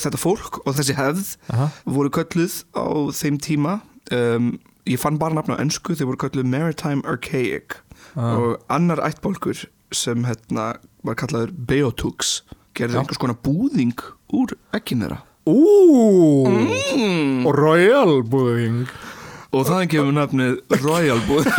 Þetta 0.00 0.20
fólk 0.20 0.62
og 0.64 0.76
þessi 0.78 0.96
hefð 0.96 1.34
aha. 1.52 1.68
voru 1.98 2.12
kölluð 2.16 2.62
á 2.72 2.86
þeim 3.18 3.36
tíma 3.44 3.78
um, 4.14 4.54
Ég 4.86 5.00
fann 5.02 5.18
bara 5.18 5.34
nafn 5.34 5.56
á 5.58 5.60
ennsku 5.60 5.96
þeir 5.98 6.06
voru 6.12 6.20
kölluð 6.24 6.46
Maritime 6.48 7.02
Archaic. 7.10 7.80
Ah. 8.16 8.36
og 8.38 8.62
annar 8.72 9.00
ættbólkur 9.04 9.66
sem 9.92 10.22
hérna 10.24 10.76
var 11.04 11.16
kallaður 11.20 11.50
Beotux 11.68 12.38
gerði 12.76 12.96
einhvers 13.00 13.18
konar 13.20 13.36
búðing 13.44 13.92
úr 14.36 14.54
ekkin 14.76 15.02
þeirra 15.04 15.18
Ú. 15.46 16.46
Mm. 16.50 17.46
Og 17.46 17.52
Royal 17.54 18.22
búðing 18.26 18.86
og 19.54 19.68
það 19.68 19.84
gefur 19.92 20.16
nafnið 20.16 20.80
Royal 20.82 21.20
búðing 21.28 21.54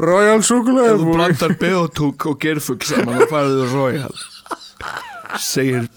Royal 0.00 0.40
Ef 0.40 0.46
súkulega 0.48 0.96
þú 0.96 1.12
blandar 1.12 1.52
beotúk 1.60 2.26
og 2.30 2.38
gerfugl 2.40 2.88
saman 2.88 3.20
þá 3.20 3.26
færðu 3.34 3.60
þú 3.60 3.68
Royal 3.74 4.16
segir, 5.42 5.88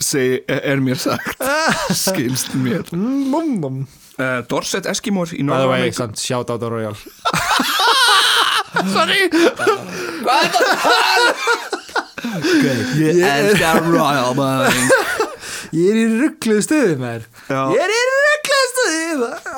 segir 0.00 0.42
er 0.48 0.80
mér 0.80 0.96
sagt 1.00 1.44
skilst 1.96 2.54
mér. 2.56 2.88
Mum 2.96 3.58
mum 3.60 3.82
uh, 4.16 4.40
Dorset 4.48 4.88
Eskimor 4.88 5.32
í 5.32 5.42
By 5.42 5.60
the 5.60 5.68
way, 5.68 5.90
Norður-Ameríku 5.92 5.98
samt 6.00 6.22
shout 6.22 6.50
out 6.50 6.64
á 6.64 6.68
Royal. 6.72 6.96
Sorry. 8.92 9.28
Hvað 10.22 10.38
er 10.40 10.50
það? 10.56 10.70
Ég 13.02 13.18
elskar 13.26 13.82
Royal 13.84 14.32
búðing 14.38 15.21
Ég 15.72 15.88
er 15.88 15.98
í 16.02 16.04
ruggluðu 16.20 16.62
stuði 16.66 16.96
þér 17.00 17.26
Ég 17.72 17.82
er 17.86 17.92
í 17.94 18.00
ruggluðu 18.12 18.68
stuði 18.72 19.00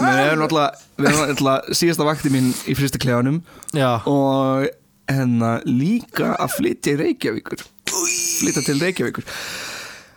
Við 0.04 0.22
erum 0.22 0.42
náttúrulega, 0.44 1.74
síðasta 1.74 2.06
vakti 2.06 2.30
mín 2.30 2.52
í 2.70 2.76
fristiklefanum 2.78 3.42
Já. 3.74 3.90
Og 4.06 4.68
hennar 5.10 5.64
líka 5.68 6.32
að 6.40 6.54
flytja 6.58 6.94
í 6.94 7.00
Reykjavíkur. 7.02 7.64
Flytja 7.90 8.62
til 8.64 8.80
Reykjavíkur. 8.80 9.26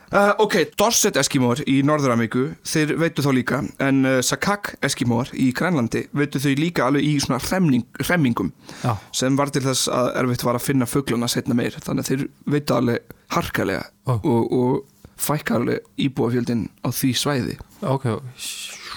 Uh, 0.07 0.31
ok, 0.39 0.53
Dorset 0.79 1.17
Eskimóar 1.19 1.59
í 1.67 1.81
Norður-Ameríku, 1.83 2.45
þeir 2.63 2.93
veitu 3.01 3.25
þá 3.25 3.27
líka 3.35 3.57
en 3.83 4.05
uh, 4.07 4.19
Sakak 4.23 4.69
Eskimóar 4.87 5.33
í 5.35 5.49
Grænlandi 5.51 6.05
veitu 6.15 6.39
þau 6.39 6.53
líka 6.55 6.85
alveg 6.87 7.03
í 7.03 7.17
svona 7.19 7.41
hremning, 7.43 7.83
hremmingum 7.99 8.53
Já. 8.85 8.93
sem 9.11 9.35
var 9.35 9.51
til 9.51 9.65
þess 9.65 9.89
að 9.91 10.13
erfitt 10.21 10.45
var 10.47 10.61
að 10.61 10.63
finna 10.69 10.87
fuglana 10.87 11.27
setna 11.27 11.57
meir, 11.59 11.75
þannig 11.83 12.05
að 12.05 12.11
þeir 12.13 12.23
veitu 12.55 12.77
alveg 12.77 13.17
harkalega 13.35 13.83
Ó. 14.07 14.15
og, 14.15 14.55
og 14.55 14.96
fækka 15.17 15.57
alveg 15.57 15.85
íbúafjöldin 16.07 16.67
á 16.85 16.89
því 16.93 17.11
svæði. 17.17 17.55
Ok 17.81 18.05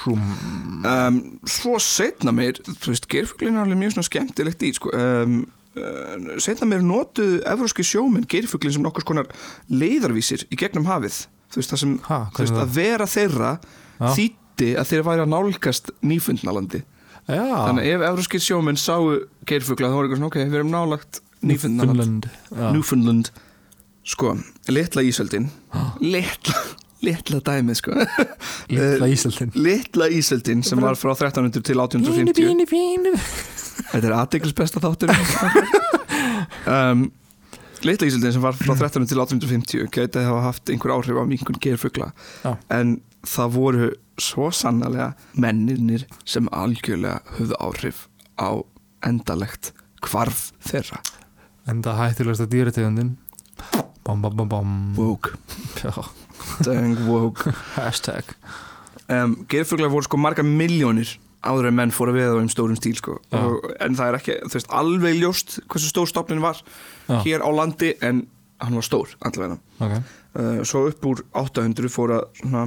um, 0.08 1.38
svo 1.48 1.78
setna 1.82 2.32
meir 2.34 2.60
þú 2.66 2.92
veist, 2.94 3.08
geirfuglin 3.10 3.56
er 3.58 3.64
alveg 3.64 3.80
mjög 3.80 3.96
svona 3.96 4.08
skemmtilegt 4.08 4.64
í 4.64 4.72
sko. 4.76 4.92
um, 4.96 5.40
setna 6.42 6.66
meir 6.68 6.82
notuðu 6.84 7.40
evróski 7.48 7.84
sjóminn 7.86 8.26
geirfuglin 8.30 8.74
sem 8.74 8.84
nokkur 8.84 9.06
konar 9.06 9.28
leiðarvísir 9.70 10.46
í 10.50 10.58
gegnum 10.58 10.88
hafið. 10.90 11.24
Þú 11.50 11.60
veist, 11.60 11.72
það 11.74 11.82
sem 11.82 11.92
Ha, 12.06 12.18
þú 12.34 12.44
veist, 12.44 12.58
að 12.62 12.74
vera 12.76 13.06
þeirra 13.10 13.52
Já. 13.60 14.08
þýtti 14.16 14.70
að 14.80 14.90
þeir 14.90 15.04
væri 15.08 15.24
að 15.24 15.32
nálgast 15.34 15.92
nýfundnalandi. 16.06 16.82
Já. 17.30 17.44
Þannig 17.68 17.84
að 17.84 17.92
ef 17.94 18.04
evróski 18.10 18.40
sjóminn 18.42 18.80
sáu 18.80 19.20
geirfugla 19.46 19.90
þá 19.90 19.96
voru 19.96 20.08
eitthvað 20.08 20.20
svona, 20.20 20.32
ok, 20.32 20.40
við 20.50 20.58
erum 20.60 20.74
nálagt 20.74 21.20
nýfundnaland 21.46 21.96
Newfoundland 21.96 22.26
Já. 22.50 22.66
Newfoundland 22.74 23.30
sko, 24.10 24.34
litla 24.70 25.04
ísöldin. 25.06 25.48
Litla, 26.02 26.62
litla 27.06 27.40
dæmið 27.46 27.78
sko. 27.80 27.94
Litla 28.70 29.08
Ísaldin 29.10 29.52
litla 29.54 30.08
ísöldin 30.12 30.62
sem 30.66 30.80
var 30.82 30.98
frá 30.98 31.12
1300 31.14 31.64
til 31.66 31.80
1850 31.80 32.36
Fíni, 32.38 32.66
fíni 32.68 33.14
Þetta 33.90 34.06
er 34.06 34.14
aðdeglisbesta 34.18 34.82
þáttur 34.82 35.10
um, 36.76 37.06
Litla 37.86 38.10
ísöldin 38.10 38.34
sem 38.36 38.44
var 38.44 38.54
frá 38.58 38.74
1300 38.76 39.10
til 39.10 39.22
1850 39.24 39.90
gæti 39.94 40.20
að 40.20 40.28
hafa 40.30 40.44
haft 40.50 40.72
einhver 40.72 40.94
áhrif 40.94 41.18
á 41.18 41.24
mingun 41.26 41.60
gerfugla 41.62 42.10
Já. 42.44 42.52
en 42.76 42.98
það 43.26 43.56
voru 43.56 43.90
svo 44.20 44.50
sannlega 44.54 45.12
mennirnir 45.40 46.04
sem 46.28 46.48
algjörlega 46.52 47.22
höfðu 47.38 47.58
áhrif 47.64 48.04
á 48.36 48.60
endalegt 49.06 49.72
hvarf 50.04 50.50
þeirra. 50.64 51.00
Enda 51.68 51.96
hættulegsta 51.96 52.46
dýrategundin 52.48 53.14
Bam 54.10 54.22
bam 54.22 54.36
bam 54.36 54.48
bam 54.48 54.70
woke, 54.98 55.36
Já. 55.80 55.92
Dang 56.66 56.96
woke. 57.06 57.52
Hashtag. 57.76 58.24
Um, 59.10 59.36
Gerfuglar 59.50 59.90
voru 59.90 60.06
sko 60.06 60.18
marga 60.18 60.42
miljónir 60.46 61.12
áður 61.46 61.70
en 61.70 61.76
menn 61.78 61.92
fóru 61.94 62.12
við 62.14 62.34
á 62.34 62.36
um 62.36 62.48
stórum 62.52 62.76
stíl 62.78 62.96
sko. 62.98 63.16
Og, 63.32 63.70
en 63.80 63.94
það 63.96 64.10
er 64.10 64.18
ekki, 64.18 64.34
þú 64.44 64.58
veist, 64.58 64.68
alveg 64.76 65.16
ljóst 65.22 65.56
hversu 65.70 65.88
stór 65.92 66.10
stofnin 66.10 66.42
var 66.42 66.58
Já. 67.08 67.20
hér 67.24 67.40
á 67.46 67.48
landi 67.54 67.94
en 68.04 68.24
hann 68.60 68.76
var 68.76 68.84
stór 68.86 69.14
allavega. 69.24 69.56
Ok. 69.80 69.94
Uh, 70.36 70.60
svo 70.68 70.84
upp 70.90 71.06
úr 71.10 71.22
800 71.32 71.88
fóra 71.90 72.20
svona 72.42 72.66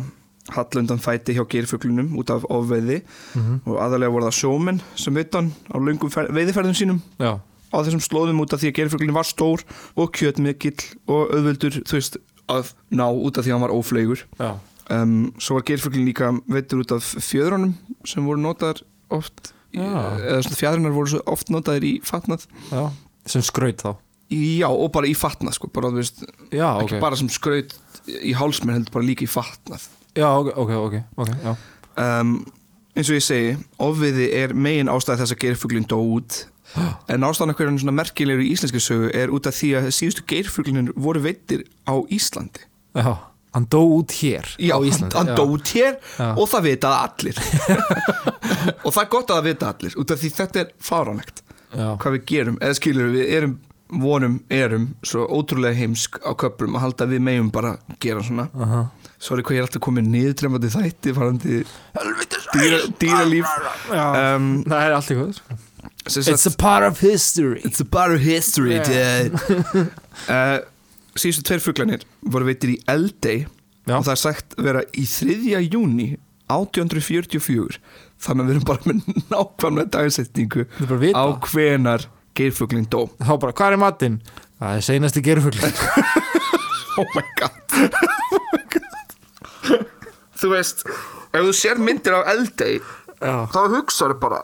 hallundan 0.58 1.00
fæti 1.00 1.36
hjá 1.38 1.46
geirfuglunum 1.48 2.16
út 2.20 2.32
af 2.34 2.44
ofveiði. 2.52 3.02
Mhm. 3.36 3.62
og 3.70 3.78
aðalega 3.80 4.12
voru 4.12 4.26
það 4.28 4.40
sjómenn 4.42 4.82
sem 5.00 5.14
veit 5.16 5.34
hann 5.38 5.54
á 5.72 5.78
löngum 5.80 6.12
fer- 6.12 6.32
veiðiferðum 6.34 6.76
sínum. 6.76 7.00
Já, 7.22 7.38
á 7.74 7.78
þessum 7.82 8.04
slóðum 8.06 8.44
út 8.44 8.54
af 8.54 8.62
því 8.62 8.70
að 8.72 8.78
geirfuglun 8.80 9.16
var 9.16 9.28
stór 9.28 9.64
og 9.98 10.14
kjötmikill 10.16 10.78
og 11.10 11.34
auðvöldur 11.34 11.80
þú 11.82 11.98
veist 11.98 12.20
að 12.54 12.72
ná 12.94 13.08
út 13.10 13.40
af 13.40 13.46
því 13.46 13.52
að 13.52 13.56
hann 13.58 13.66
var 13.66 13.74
ófleygur. 13.76 14.24
Já, 14.38 14.52
um, 14.94 15.18
svo 15.42 15.58
var 15.58 15.66
geirfuglun 15.68 16.08
líka 16.10 16.32
veitur 16.52 16.84
út 16.84 16.94
af 16.96 17.10
fjöðrunum 17.24 17.74
sem 18.08 18.26
voru 18.28 18.44
notaðar 18.44 18.84
oft 19.14 19.54
í, 19.74 19.82
eða 19.82 20.42
svona 20.46 20.60
fjæðrunar 20.60 20.96
voru 20.96 21.14
svo 21.16 21.22
oft 21.34 21.52
notaðir 21.54 21.88
í 21.88 21.94
fatnað. 22.06 22.46
Já. 22.70 22.88
Sem 23.26 23.46
skraut 23.46 23.82
þá? 23.84 23.94
Já 24.34 24.68
og 24.72 24.90
bara 24.96 25.10
í 25.10 25.14
fatnað 25.18 25.58
sko 25.60 25.70
bara 25.74 25.92
veist 25.94 26.24
Já, 26.54 26.74
ok. 26.80 26.86
ekki 26.88 27.02
bara 27.04 27.18
sem 27.20 27.30
skraut 27.32 27.74
í 28.10 28.34
hálsmenn 28.36 28.80
heldur 28.80 28.96
bara 28.98 29.08
líka 29.08 29.26
í 29.26 29.30
fatnað. 29.30 29.86
Já, 30.18 30.28
ok, 30.30 30.52
ok, 30.62 30.72
ok, 30.78 30.96
ok, 31.24 31.32
já. 31.44 31.54
Um, 31.98 32.38
eins 32.94 33.10
og 33.10 33.18
ég 33.18 33.26
segi 33.26 33.54
ofviði 33.82 34.28
er 34.38 34.54
megin 34.58 34.90
ástæð 34.92 35.24
þess 35.24 35.36
að 35.36 35.42
geirfuglin 35.46 35.88
dó 35.90 35.98
út 36.02 36.44
en 37.08 37.28
ástæðan 37.28 37.54
okkur 37.54 37.74
svona 37.78 37.96
merkilegur 37.96 38.44
í 38.46 38.54
íslenski 38.56 38.82
sögu 38.82 39.12
er 39.14 39.34
út 39.34 39.50
af 39.50 39.58
því 39.58 39.74
að 39.80 39.92
síðustu 39.98 40.26
geirfuglinir 40.30 40.94
voru 40.96 41.22
veittir 41.24 41.66
á 41.86 41.94
Íslandi. 42.10 42.66
Já, 42.94 43.14
hann 43.54 43.68
dó 43.70 43.82
út 43.86 44.14
hér 44.22 44.48
já, 44.58 44.74
á 44.74 44.78
hann, 44.78 44.88
Íslandi. 44.90 45.18
hann 45.18 45.36
dó 45.38 45.44
út 45.46 45.74
hér 45.76 46.00
Já. 46.18 46.30
og 46.34 46.48
það 46.50 46.66
vitaði 46.70 46.98
allir. 47.08 47.44
Og 48.86 48.94
það 48.94 49.04
er 49.04 49.12
gott 49.12 49.32
að 49.32 49.38
það 49.38 49.48
vita 49.50 49.70
allir 49.74 49.96
út 50.00 50.12
af 50.14 50.22
því 50.22 50.30
þetta 50.38 50.62
er 50.62 50.74
fáránlegt 50.84 51.44
Já, 51.74 51.88
hvað 52.00 52.16
við 52.16 52.26
gerum, 52.30 52.58
eða 52.62 52.78
skilur 52.78 53.10
við 53.14 53.32
erum 53.38 53.56
vonum, 54.04 54.38
erum 54.54 54.88
svo 55.06 55.26
ótrúlega 55.30 55.78
heimsk 55.78 56.18
á 56.26 56.32
köprum 56.38 56.78
að 56.78 56.86
halda 56.88 57.08
við 57.12 57.24
megum 57.28 57.52
bara 57.54 57.76
gera 58.02 58.24
svona. 58.26 58.48
Aha. 58.58 58.86
Sorry 59.22 59.46
hvað 59.46 59.58
ég 59.58 59.62
er 59.62 59.68
alltaf 59.68 59.84
komin 59.86 60.10
niðurtremmandi 60.14 60.72
þætti 60.74 61.14
farandi 61.18 61.60
dýra, 62.54 62.80
dýralíf. 63.02 63.54
Já, 63.94 64.06
um, 64.36 64.50
það 64.66 64.88
er 64.88 64.98
allt 64.98 65.14
í 65.14 65.20
sem 65.38 65.62
It's 66.06 66.46
a 66.46 66.52
part 66.58 66.84
of 66.84 67.00
history 67.00 67.62
it's 67.64 67.80
a 67.80 67.86
part 67.86 68.12
of 68.12 68.20
history 68.22 68.76
Yeah. 68.76 69.30
uh, 70.28 70.60
Síðustu 71.16 71.44
tveir 71.46 71.62
fuglanir 71.62 72.02
voru 72.26 72.48
veitir 72.50 72.74
í 72.74 72.78
Eldey 72.90 73.44
Já. 73.86 73.98
og 74.00 74.06
það 74.08 74.12
er 74.16 74.20
sagt 74.24 74.56
vera 74.58 74.82
í 74.98 75.04
3. 75.08 75.60
júni 75.70 76.08
1844 76.52 77.78
þannig 78.24 78.44
að 78.44 78.50
við 78.50 78.56
erum 78.56 78.66
bara 78.68 78.90
með 78.90 79.22
nákvæmlega 79.32 79.92
dagsetningu 79.94 80.66
á 81.16 81.24
hvenar 81.48 82.08
geirfuglin 82.36 82.88
dó 82.92 83.06
Þá 83.22 83.34
bara, 83.44 83.54
hvað 83.56 83.76
er 83.78 83.82
matinn? 83.84 84.18
Það 84.60 84.78
er 84.80 84.86
seinasti 84.90 85.24
gerfugl 85.24 85.62
Oh 87.00 87.08
my 87.16 87.24
god 87.40 87.78
Oh 88.34 88.44
my 88.54 88.64
god 88.74 89.86
Þú 90.42 90.52
veist 90.52 90.84
ef 90.90 91.40
þú 91.48 91.54
sér 91.58 91.80
myndir 91.82 92.18
af 92.20 92.28
Eldey 92.34 92.82
þá 93.24 93.60
hugsaður 93.78 94.18
bara 94.22 94.42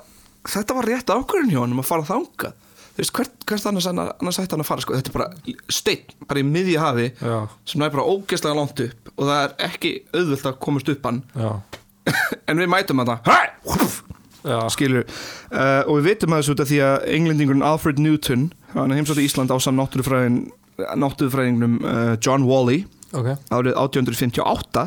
þetta 0.47 0.77
var 0.77 0.89
rétt 0.89 1.13
ákvörðin 1.13 1.53
hjá 1.53 1.61
hann 1.63 1.77
að 1.77 1.89
fara 1.89 2.07
þangað. 2.07 2.65
Þú 2.89 3.03
veist, 3.03 3.13
hvert, 3.15 3.35
hvert 3.47 3.67
annars, 3.69 3.87
annars 3.87 4.39
ætti 4.41 4.55
hann 4.55 4.63
að 4.63 4.67
fara 4.67 4.83
sko? 4.83 4.95
þetta 4.99 5.11
er 5.11 5.15
bara 5.15 5.57
steinn, 5.71 6.15
bara 6.27 6.41
í 6.41 6.47
miðja 6.47 6.83
hafi 6.83 7.05
já, 7.15 7.35
sem 7.71 7.83
er 7.85 7.93
bara 7.93 8.07
ógeðslega 8.11 8.57
langt 8.57 8.81
upp 8.83 9.11
og 9.15 9.29
það 9.29 9.43
er 9.45 9.53
ekki 9.69 9.93
auðvöld 10.11 10.49
að 10.51 10.59
komast 10.67 10.91
upp 10.95 11.07
hann. 11.07 11.21
En 12.49 12.57
við 12.57 12.71
mætum 12.71 12.99
hann 12.99 13.11
það 13.13 14.69
skilur 14.71 15.03
uh, 15.51 15.83
og 15.85 15.99
við 15.99 16.07
vitum 16.13 16.33
að 16.33 16.41
þessu 16.41 16.53
út 16.55 16.63
af 16.63 16.69
því 16.69 16.79
að 16.85 17.07
englendingurinn 17.15 17.65
Alfred 17.65 17.99
Newton 17.99 18.45
hann 18.73 18.93
heimsótti 18.95 19.25
Ísland 19.27 19.51
á 19.51 19.57
saman 19.59 19.83
náttúrufræðin 19.83 20.39
náttúrufræðingnum 20.79 21.75
uh, 21.83 22.15
John 22.23 22.47
Wally 22.47 22.85
Ok, 23.09 23.31
árið 23.49 23.73
1858 23.73 24.83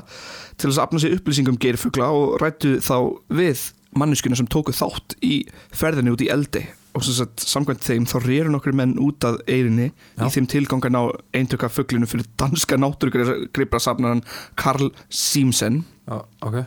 til 0.54 0.68
þess 0.68 0.78
að 0.78 0.84
afna 0.84 1.00
sér 1.02 1.16
upplýsingum 1.16 1.58
geirfugla 1.60 2.10
og 2.14 2.36
rættu 2.38 2.76
þá 2.78 2.96
við 3.34 3.64
manneskuna 3.98 4.38
sem 4.38 4.48
tóku 4.50 4.74
þátt 4.76 5.16
í 5.24 5.42
ferðinni 5.74 6.14
út 6.14 6.24
í 6.24 6.30
eldi. 6.32 6.64
Og 6.92 7.04
sem 7.06 7.16
sagt 7.16 7.40
samkvæmt 7.48 7.86
þeim 7.86 8.04
þá 8.08 8.16
reyru 8.20 8.50
nokkru 8.52 8.74
menn 8.76 8.98
út 9.00 9.24
að 9.24 9.38
eirinni 9.48 9.86
Já. 10.18 10.26
í 10.26 10.32
þeim 10.34 10.48
tilgang 10.52 10.84
að 10.84 10.92
ná 10.92 11.00
eintöka 11.38 11.70
fuglinu 11.72 12.08
fyrir 12.08 12.28
danska 12.40 12.76
náttúrugripra 12.76 13.80
safnaran 13.80 14.20
Karl 14.60 14.90
Siemsen 15.08 15.86
já, 16.04 16.18
ok. 16.44 16.58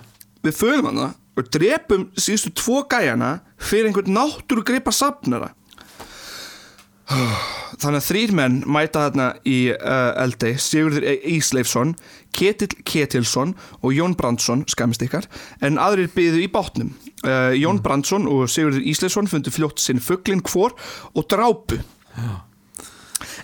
Við 0.46 0.58
föðum 0.58 0.90
hann 0.90 1.04
það 1.04 1.14
og 1.36 1.52
drepum 1.52 2.08
síðustu 2.18 2.54
tvo 2.58 2.82
gæjana 2.90 3.30
fyrir 3.62 3.90
einhvern 3.92 4.16
náttúrugripa 4.16 4.94
safnara 4.96 5.52
Þannig 7.06 8.00
að 8.00 8.06
þrýr 8.08 8.32
menn 8.34 8.56
mæta 8.72 9.04
þarna 9.06 9.26
í 9.46 9.58
uh, 9.74 10.16
Eldey, 10.24 10.56
Sigurður 10.62 11.06
E. 11.06 11.16
Ísleifsson, 11.36 11.94
Ketill 12.34 12.74
Ketilsson 12.88 13.54
og 13.82 13.94
Jón 13.94 14.16
Brandsson, 14.18 14.64
skamist 14.72 15.04
ykkar, 15.06 15.28
en 15.62 15.78
aðrir 15.82 16.10
byðu 16.16 16.42
í 16.42 16.50
bátnum. 16.52 16.94
Uh, 17.22 17.54
Jón 17.54 17.84
Brandsson 17.86 18.26
og 18.32 18.48
Sigurður 18.50 18.88
Ísleifsson 18.90 19.30
fundu 19.30 19.54
fljótt 19.54 19.84
sinn 19.84 20.02
fugglinn 20.02 20.42
hvor 20.46 20.74
og 21.14 21.28
drápu. 21.30 21.78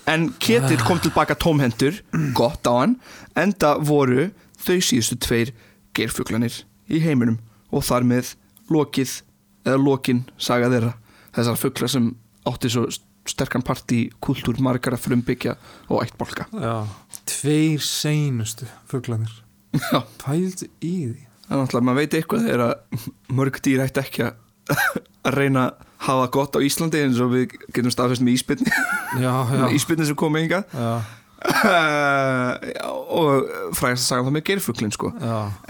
En 0.10 0.32
Ketill 0.41 0.82
kom 0.88 1.02
tilbaka 1.04 1.38
tómhendur, 1.38 2.02
gott 2.38 2.65
á 2.65 2.74
hann, 2.82 2.97
enda 3.38 3.76
voru 3.78 4.32
þau 4.62 4.80
síðustu 4.82 5.19
tveir 5.21 5.54
geirfuglanir 5.97 6.63
í 6.89 7.04
heiminum 7.04 7.38
og 7.69 7.86
þar 7.86 8.08
með 8.10 8.34
lokið, 8.74 9.19
eða 9.67 9.78
lokin 9.86 10.26
saga 10.41 10.71
þeirra. 10.74 10.95
Þessar 11.36 11.62
fuglar 11.62 11.91
sem 11.93 12.12
átti 12.50 12.71
svo 12.74 12.88
sterkan 13.29 13.63
part 13.65 13.91
í 13.93 14.03
kultúr 14.23 14.60
margara 14.63 14.97
frumbyggja 14.99 15.55
og 15.89 16.05
ættbolka. 16.05 16.47
Já, 16.51 16.88
tveir 17.29 17.84
seinustu 17.86 18.69
fuglanir 18.89 19.41
Já, 19.71 20.01
Pældu 20.19 20.67
í 20.84 20.95
því. 21.13 21.27
Það 21.45 21.53
er 21.55 21.62
náttúrulega, 21.62 21.86
maður 21.88 21.99
veit 22.01 22.15
eitthvað 22.17 22.47
þegar 22.47 22.63
að 22.65 23.05
mörg 23.38 23.60
dýr 23.63 23.84
ætti 23.86 24.01
ekki 24.03 24.25
að 24.27 24.39
að 24.71 25.38
reyna 25.38 25.65
að 25.69 25.88
hafa 26.07 26.27
gott 26.34 26.57
á 26.57 26.60
Íslandi 26.65 27.01
eins 27.05 27.19
og 27.21 27.34
við 27.36 27.55
getum 27.73 27.93
staðfest 27.93 28.23
með 28.25 28.38
íspilni 28.39 28.71
íspilni 29.77 30.07
sem 30.07 30.38
inga 30.41 30.63
já, 30.73 30.91
og 33.21 33.47
frægast 33.77 34.03
að 34.03 34.07
sagja 34.07 34.25
það 34.27 34.36
með 34.36 34.43
geirfuglin 34.45 34.93
sko. 34.93 35.10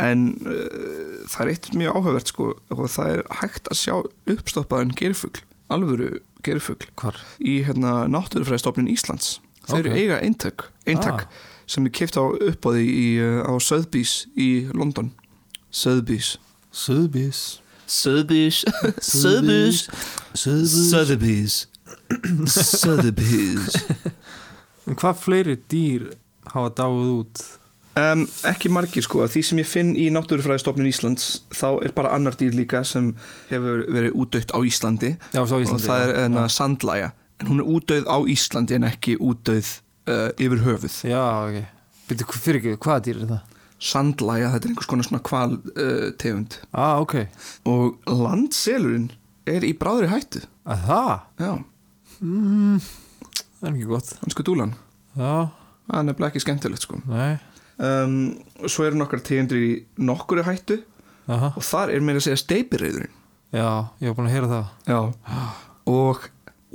En 0.04 0.26
uh, 0.44 1.22
það 1.32 1.44
er 1.46 1.52
eitt 1.54 1.70
mjög 1.80 1.96
áhugavert 1.96 2.32
sko 2.34 2.48
og 2.76 2.82
það 2.92 3.14
er 3.14 3.22
hægt 3.40 3.72
að 3.72 3.80
sjá 3.80 3.94
uppstoppaðan 4.34 4.92
geirfugl, 5.00 5.40
alvöru 5.72 6.10
geirfugl 6.44 6.88
Hvar? 7.00 7.16
í 7.40 7.64
hérna 7.66 8.08
náttúrufræðistofnun 8.12 8.90
Íslands 8.92 9.40
þau 9.68 9.78
eru 9.80 9.92
Ok. 9.92 9.98
eiga 9.98 10.20
eintak, 10.22 10.68
eintak 10.88 11.26
Ah. 11.26 11.28
sem 11.68 11.86
er 11.86 11.92
kipt 11.92 12.18
á 12.18 12.24
uppbóði 12.26 12.86
í, 12.88 13.08
uh, 13.22 13.44
á 13.48 13.54
Sotheby's 13.62 14.28
í 14.38 14.70
London 14.74 15.12
Söðbís 15.72 16.38
Sotheby's 16.72 17.60
Sotheby's. 17.88 18.66
Sotheby's 19.02 19.88
Sotheby's 22.46 23.76
En 24.88 24.96
hvað 24.98 25.20
fleiri 25.22 25.56
dýr 25.70 26.08
hafa 26.52 26.72
dáið 26.82 27.10
út? 27.22 27.42
Um, 28.00 28.24
ekki 28.50 28.72
margir 28.74 29.04
sko. 29.06 29.26
Því 29.28 29.44
sem 29.46 29.62
ég 29.62 29.68
finn 29.70 29.92
í 30.00 30.08
náttúrufræðistofnun 30.14 30.90
Íslands 30.90 31.30
þá 31.56 31.68
er 31.86 31.94
bara 31.98 32.14
annar 32.16 32.38
dýr 32.40 32.56
líka 32.58 32.84
sem 32.88 33.12
hefur 33.52 33.86
verið 33.92 34.18
útdautt 34.24 34.54
á 34.56 34.60
Íslandi. 34.68 35.14
Já, 35.34 35.42
Íslandi 35.44 35.76
og 35.78 35.86
það 35.86 36.04
er 36.08 36.14
enna 36.26 36.48
sandlæja 36.52 37.12
en 37.42 37.50
hún 37.50 37.64
er 37.64 37.72
útdauð 37.76 38.06
á 38.10 38.18
Íslandi 38.36 38.78
en 38.78 38.88
ekki 38.90 39.16
útdauð 39.20 39.72
uh, 40.12 40.30
yfir 40.38 40.66
höfuð. 40.68 41.00
Já, 41.10 41.24
ok. 41.48 41.88
Býttu, 42.12 42.28
fyrir 42.38 42.62
ekki, 42.62 42.78
hvaða 42.84 43.06
dýr 43.08 43.24
er 43.24 43.34
það? 43.36 43.48
sandlæja, 43.82 44.52
þetta 44.54 44.68
er 44.68 44.72
einhvers 44.76 44.90
konar 44.92 45.06
svona 45.08 45.24
kval 45.26 45.56
uh, 45.58 46.10
tegund. 46.22 46.60
Ah, 46.70 47.00
ok. 47.02 47.16
Og 47.66 48.04
landselurinn 48.06 49.08
er 49.50 49.66
í 49.66 49.72
bráðri 49.74 50.12
hættu. 50.12 50.44
Að 50.70 50.88
það? 50.90 51.14
já, 51.42 51.52
Mm, 52.22 52.76
það 53.58 53.64
er 53.66 53.72
ekki 53.72 53.88
gott. 53.90 54.10
Hansku 54.22 54.44
dúlan 54.46 54.76
Já, 55.18 55.50
það 55.90 55.96
er 55.98 56.04
nefnilega 56.06 56.30
ekki 56.30 56.42
skemmtilegt 56.44 56.84
sko. 56.86 57.00
Nei 57.10 57.40
um, 57.82 58.16
svo 58.70 58.86
eru 58.88 59.00
nokkar 59.02 59.24
tegundir 59.26 59.62
í 59.66 59.72
nokkuri 60.02 60.46
hættu. 60.48 60.82
Aha. 61.32 61.52
og 61.56 61.64
þar 61.64 61.92
er 61.94 62.02
meira 62.04 62.18
að 62.20 62.26
segja 62.26 62.40
steipireyðurinn 62.42 63.12
Já, 63.52 63.68
ég 64.02 64.10
var 64.10 64.16
búin 64.18 64.28
að 64.30 64.34
heyra 64.34 64.48
það. 64.50 64.68
Já, 64.88 65.00
og 65.92 66.28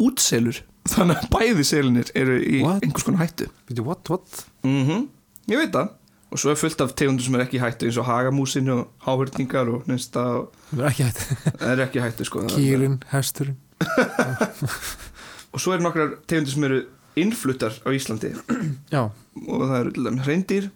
útselur 0.06 0.58
þannig 0.86 1.22
að 1.22 1.28
bæði 1.32 1.64
selinir 1.66 2.10
eru 2.14 2.36
í 2.44 2.58
What? 2.62 2.84
einhvers 2.84 3.06
konar 3.06 3.22
hættu. 3.24 3.46
What, 3.80 4.10
what? 4.12 4.42
mm 4.66 5.06
ég 5.48 5.62
veit 5.62 5.72
það. 5.72 5.94
Og 6.26 6.40
svo 6.42 6.50
er 6.52 6.58
fullt 6.60 6.80
af 6.84 6.92
tegundur 6.98 7.24
sem 7.24 7.36
er 7.38 7.44
ekki 7.46 7.60
hættu 7.62 7.88
eins 7.88 7.98
og 8.02 8.08
hagamúsin 8.10 8.68
og 8.74 8.88
háhörningar 9.06 9.70
og 9.72 9.86
neinsta 9.88 10.24
og 10.42 10.52
Það 10.72 10.84
er 11.70 11.82
ekki 11.86 12.00
er 12.02 12.04
hættu 12.04 12.26
sko. 12.28 12.42
Kýrin, 12.52 12.98
hesturinn. 13.12 13.56
Og 15.56 15.62
svo 15.62 15.72
eru 15.72 15.86
nokkrar 15.86 16.16
tegundir 16.28 16.52
sem 16.52 16.64
eru 16.68 16.82
innfluttar 17.16 17.72
á 17.80 17.88
Íslandi. 17.96 18.34
Já, 18.92 19.06
og 19.08 19.62
það 19.62 19.78
eru 19.78 20.42
til 20.44 20.66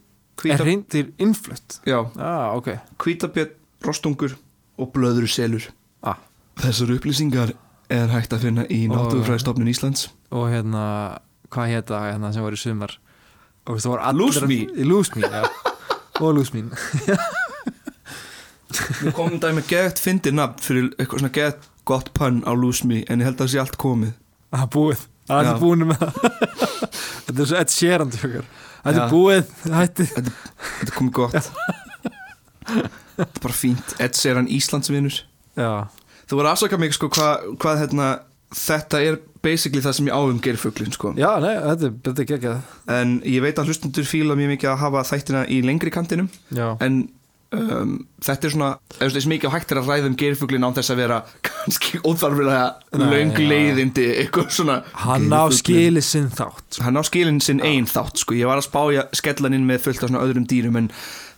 reyndýr 0.42 0.60
er 0.60 0.66
reyndir 0.66 1.10
innflutt? 1.18 1.80
já, 1.86 1.98
Já, 2.16 2.52
ok. 2.56 2.68
Hvítabjörn, 2.98 3.52
rostungur 3.84 4.36
og 4.78 4.92
blöðuru 4.94 5.28
selur 5.28 5.68
Ah. 6.02 6.16
Þessar 6.60 6.94
upplýsingar 6.96 7.52
er 7.90 8.08
hægt 8.08 8.32
að 8.32 8.44
finna 8.46 8.64
í 8.72 8.86
Náttúrufræðistofnun 8.88 9.68
Íslands. 9.68 10.08
Og 10.32 10.48
hérna, 10.52 11.18
hvað 11.50 11.72
hétta 11.74 12.00
hérna 12.06 12.32
sem 12.32 12.42
var 12.42 12.52
í 12.56 12.60
sumar? 12.60 12.96
Og 13.66 13.76
það 13.80 13.90
var 13.96 14.04
allir 14.08 14.20
Lose 14.26 14.46
Me. 14.46 14.54
í 14.64 14.84
Lose 14.88 15.12
Me, 15.16 15.22
já. 15.28 15.44
Og 16.20 16.54
Me 16.54 16.62
Við 19.00 19.12
komum 19.16 19.34
um 19.34 19.40
dæmi 19.42 19.62
geðt 19.66 19.98
fyndið 19.98 20.36
nafn 20.38 20.60
fyrir 20.62 20.90
eitthvað 20.94 21.22
svona 21.24 21.32
geðt 21.34 21.64
gott 21.88 22.12
pönn 22.14 22.42
á 22.46 22.52
Lose 22.54 22.86
Me 22.86 23.00
en 23.10 23.20
ég 23.22 23.26
held 23.26 23.40
að 23.40 23.46
það 23.48 23.52
sé 23.54 23.60
allt 23.64 23.78
komið. 23.82 24.12
Það 24.50 24.62
er 24.62 24.70
búið, 24.76 25.00
það 25.30 25.48
er 25.50 25.58
búinu 25.62 25.88
með 25.90 25.98
það 26.04 26.12
þetta 27.26 27.44
er 27.44 27.50
svo 27.52 27.60
eitt 27.60 27.74
sérandi 27.74 28.20
þetta 28.20 29.04
er 29.04 29.12
búið, 29.12 29.54
Þetta 29.66 30.88
er 30.88 30.94
komið 30.96 31.12
gott. 31.20 31.50
Þetta 32.70 33.26
er 33.26 33.42
bara 33.42 33.56
fínt. 33.56 33.94
Ed 34.00 34.16
Sheeran 34.16 34.48
Íslandsvinur. 34.48 35.22
Já, 35.58 35.72
Þú 36.30 36.38
voru 36.38 36.50
aðsaka 36.52 36.78
mig 36.78 36.92
sko 36.94 37.08
hvað, 37.10 37.46
hvað 37.58 37.80
hérna, 37.82 38.08
þetta 38.54 39.00
er 39.02 39.16
basically 39.42 39.82
það 39.82 39.96
sem 39.98 40.08
ég 40.10 40.14
áum 40.14 40.38
geirfuglin 40.44 40.94
sko. 40.94 41.10
Já, 41.18 41.30
nei, 41.42 41.56
þetta 41.58 41.90
þetta 42.06 42.22
er 42.22 42.28
geggjað. 42.28 42.60
En 42.94 43.16
ég 43.26 43.42
veit 43.42 43.58
að 43.58 43.72
hlustundur 43.72 44.06
fíla 44.06 44.36
mjög 44.38 44.52
mikið 44.54 44.70
að 44.70 44.78
hafa 44.84 45.02
þættina 45.10 45.42
í 45.50 45.58
lengri 45.66 45.90
kantinum. 45.94 46.28
Já, 46.54 46.68
en 46.86 47.00
um, 47.56 47.94
þetta 48.22 48.46
er 48.48 48.52
svona 48.54 48.68
eða 49.00 49.14
þess 49.16 49.28
mikið 49.30 49.50
á 49.50 49.54
hægt 49.56 49.72
er 49.74 49.80
að 49.80 49.88
ræða 49.90 50.08
um 50.10 50.16
geirfuglin 50.20 50.66
án 50.66 50.74
þess 50.76 50.92
að 50.94 51.00
vera 51.02 51.16
kannski 51.48 52.00
óþarfilega 52.06 52.66
Nei, 53.00 53.06
löng 53.10 53.32
já. 53.34 53.48
leiðindi 53.50 54.04
eitthvað 54.22 54.52
svona 54.54 54.76
hann 55.04 55.26
á 55.30 55.42
geirfuglinn. 55.48 55.58
skili 55.62 56.04
sinn 56.06 56.28
þátt 56.36 56.80
hann 56.84 57.00
á 57.00 57.02
skilin 57.08 57.40
sinn 57.44 57.62
einn 57.66 57.88
þátt 57.90 58.22
sko. 58.22 58.36
ég 58.38 58.46
var 58.50 58.60
að 58.62 58.68
spája 58.68 59.06
skellan 59.18 59.56
inn 59.58 59.66
með 59.68 59.82
fullt 59.88 60.04
af 60.04 60.12
svona 60.12 60.22
öðrum 60.26 60.46
dýrum 60.50 60.78
en, 60.82 60.90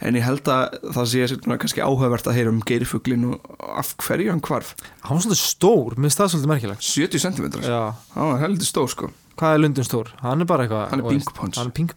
en 0.02 0.18
ég 0.20 0.26
held 0.26 0.48
að 0.52 0.76
það 0.98 1.08
sé 1.14 1.30
svona, 1.32 1.58
kannski 1.62 1.84
áhugavert 1.84 2.28
að 2.28 2.38
heyra 2.40 2.52
um 2.52 2.60
geirfuglin 2.68 3.28
og 3.32 3.56
af 3.78 3.94
hverju 4.04 4.32
hann 4.34 4.44
hvarf 4.44 4.74
hann 5.06 5.16
var 5.16 5.24
svolítið 5.24 5.42
stór, 5.46 5.96
minnst 6.00 6.20
það 6.20 6.34
svolítið 6.34 6.52
merkilegt 6.56 6.86
70 6.92 7.24
cm 7.28 7.50
hann 7.68 8.32
var 8.34 8.42
heldur 8.44 8.68
stór 8.68 8.90
sko 8.92 9.12
hvað 9.40 9.54
er 9.56 9.62
Lundin 9.64 9.86
stór? 9.88 10.10
hann 10.20 10.44
er 10.44 10.48
bara 10.50 10.66
eitthvað 10.66 10.90
Hann 10.92 11.00
er 11.00 11.08
pingpons. 11.08 11.56
hann 11.56 11.70
er 11.70 11.72
pink 11.72 11.94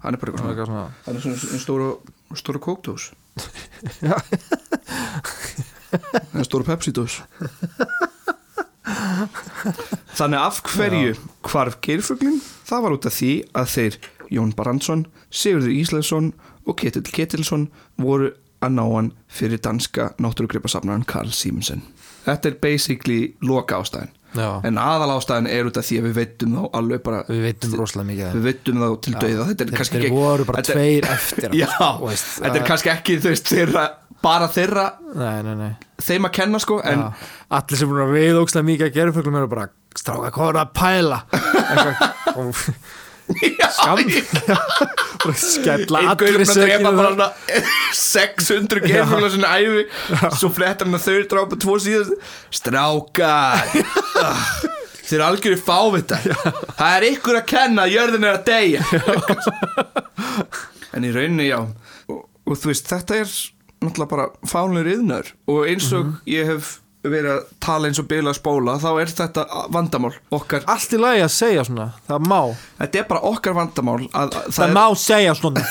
hann 0.00 0.16
er 0.16 0.22
bara 0.22 0.32
hann 0.40 0.48
er 0.48 0.56
eitthvað 0.56 1.20
svona 1.20 1.60
svona 1.60 1.90
stóra, 2.38 2.60
Já. 4.06 4.14
eða 6.30 6.44
stóra 6.46 6.66
Pepsi-dós. 6.68 7.20
Þannig 10.18 10.40
af 10.40 10.60
hverju 10.66 11.16
hvarf 11.46 11.78
geirfuglin 11.84 12.40
það 12.68 12.84
var 12.84 12.94
út 12.96 13.08
af 13.08 13.16
því 13.16 13.32
að 13.56 13.72
þeir 13.74 13.98
Jón 14.30 14.52
Barandsson, 14.56 15.06
Sigurður 15.30 15.74
Íslandsson 15.74 16.30
og 16.66 16.78
Ketill 16.78 17.06
Ketilsson 17.10 17.68
voru 18.00 18.30
að 18.60 18.76
ná 18.76 18.82
hann 18.84 19.12
fyrir 19.32 19.60
danska 19.62 20.10
náttúrugripasafnaran 20.20 21.06
Karl 21.08 21.32
Simonsen 21.34 21.82
þetta 22.26 22.52
er 22.52 22.58
basically 22.62 23.20
loka 23.42 23.80
ástæðin 23.80 24.12
já, 24.36 24.48
en 24.68 24.80
aðal 24.82 25.10
ástæðin 25.16 25.48
er 25.50 25.70
út 25.70 25.80
af 25.80 25.86
því 25.86 25.98
að 26.00 26.06
við 26.08 26.14
veitum 26.20 26.54
þá 26.56 26.62
alveg 26.80 27.02
bara 27.06 27.22
við 27.28 27.42
veitum 27.48 27.74
rosalega 27.80 28.08
mikið 28.10 28.36
við 28.36 28.46
veitum 28.48 28.84
þá 28.84 28.86
til 29.06 29.14
dauða. 29.16 29.48
Þetta 29.50 29.66
er 29.66 29.74
kannski 29.80 30.00
ekki 30.00 30.12
voru 30.14 30.46
bara 30.48 30.62
þetta 30.62 30.76
tveir 30.78 31.10
eftir 31.16 31.56
Já, 31.62 31.68
þú 31.74 32.06
veist, 32.06 32.30
þetta 32.38 32.60
er 32.60 32.68
kannski 32.70 32.92
ekki 32.94 33.18
veist, 33.26 33.50
þeirra, 33.50 33.84
bara 34.22 34.48
þeirra 34.54 34.86
nei, 35.16 35.36
nei, 35.48 35.52
nei. 35.64 35.70
þeim 36.06 36.30
að 36.30 36.34
kenna 36.40 36.62
sko 36.62 36.80
en 36.84 37.06
allir 37.60 37.82
sem 37.82 37.90
búin 37.90 38.06
að 38.06 38.16
við 38.18 38.40
ókslega 38.44 38.70
mikið 38.70 38.88
að 38.88 38.98
gera 39.00 39.14
fjöglum 39.18 39.38
eru 39.40 39.52
bara 39.52 39.68
stráka 39.98 40.32
hvað 40.36 40.52
er 40.54 40.60
að 40.62 40.74
pæla? 40.78 41.22
Og 42.40 42.66
skam 43.76 44.00
skella 45.36 46.02
allir 46.14 46.44
svona 46.48 47.28
600 47.96 48.82
geirfugla 48.86 49.30
svona 49.34 49.52
æfi 49.58 49.84
svo 50.40 50.50
flettar 50.54 50.88
hann 50.88 50.98
að 50.98 51.06
þau 51.06 51.22
drápa 51.34 51.60
tvo 51.60 51.76
síðast 51.82 52.12
strákar. 52.60 53.64
Þeir 55.10 55.16
eru 55.18 55.26
algjörði 55.26 55.60
fávita. 55.66 56.18
Það 56.78 56.92
er 56.96 57.06
ykkur 57.10 57.40
að 57.40 57.48
kenna 57.50 57.86
að 57.86 57.94
jörðin 57.96 58.26
er 58.28 58.36
að 58.36 58.44
deyja. 58.50 58.82
En 60.94 61.06
í 61.06 61.10
rauninni 61.14 61.48
já. 61.48 61.58
Og, 62.10 62.20
og 62.46 62.58
þú 62.58 62.70
veist 62.70 62.90
þetta 62.90 63.22
er 63.22 63.32
náttúrulega 63.80 64.10
bara 64.10 64.28
fánlegur 64.50 64.92
yðnar 64.96 65.30
og 65.48 65.66
eins 65.70 65.88
og 65.96 66.12
ég 66.28 66.48
hef 66.50 66.79
verið 67.06 67.30
að 67.32 67.44
tala 67.64 67.88
eins 67.88 68.00
og 68.02 68.06
bila 68.10 68.30
að 68.32 68.38
spóla 68.40 68.74
þá 68.80 68.88
er 69.00 69.08
þetta 69.20 69.42
vandamál 69.72 70.14
okkar. 70.36 70.62
Allt 70.68 70.92
í 70.96 70.98
lagi 71.00 71.22
að 71.24 71.32
segja 71.32 71.62
svona, 71.64 71.86
það 72.08 72.20
má. 72.28 72.40
Þetta 72.80 72.98
er 73.00 73.06
bara 73.08 73.22
okkar 73.30 73.54
vandamál 73.56 74.02
að, 74.10 74.34
að 74.36 74.50
það, 74.58 74.68
má 74.76 74.84
segja 75.00 75.32
svona. 75.38 75.62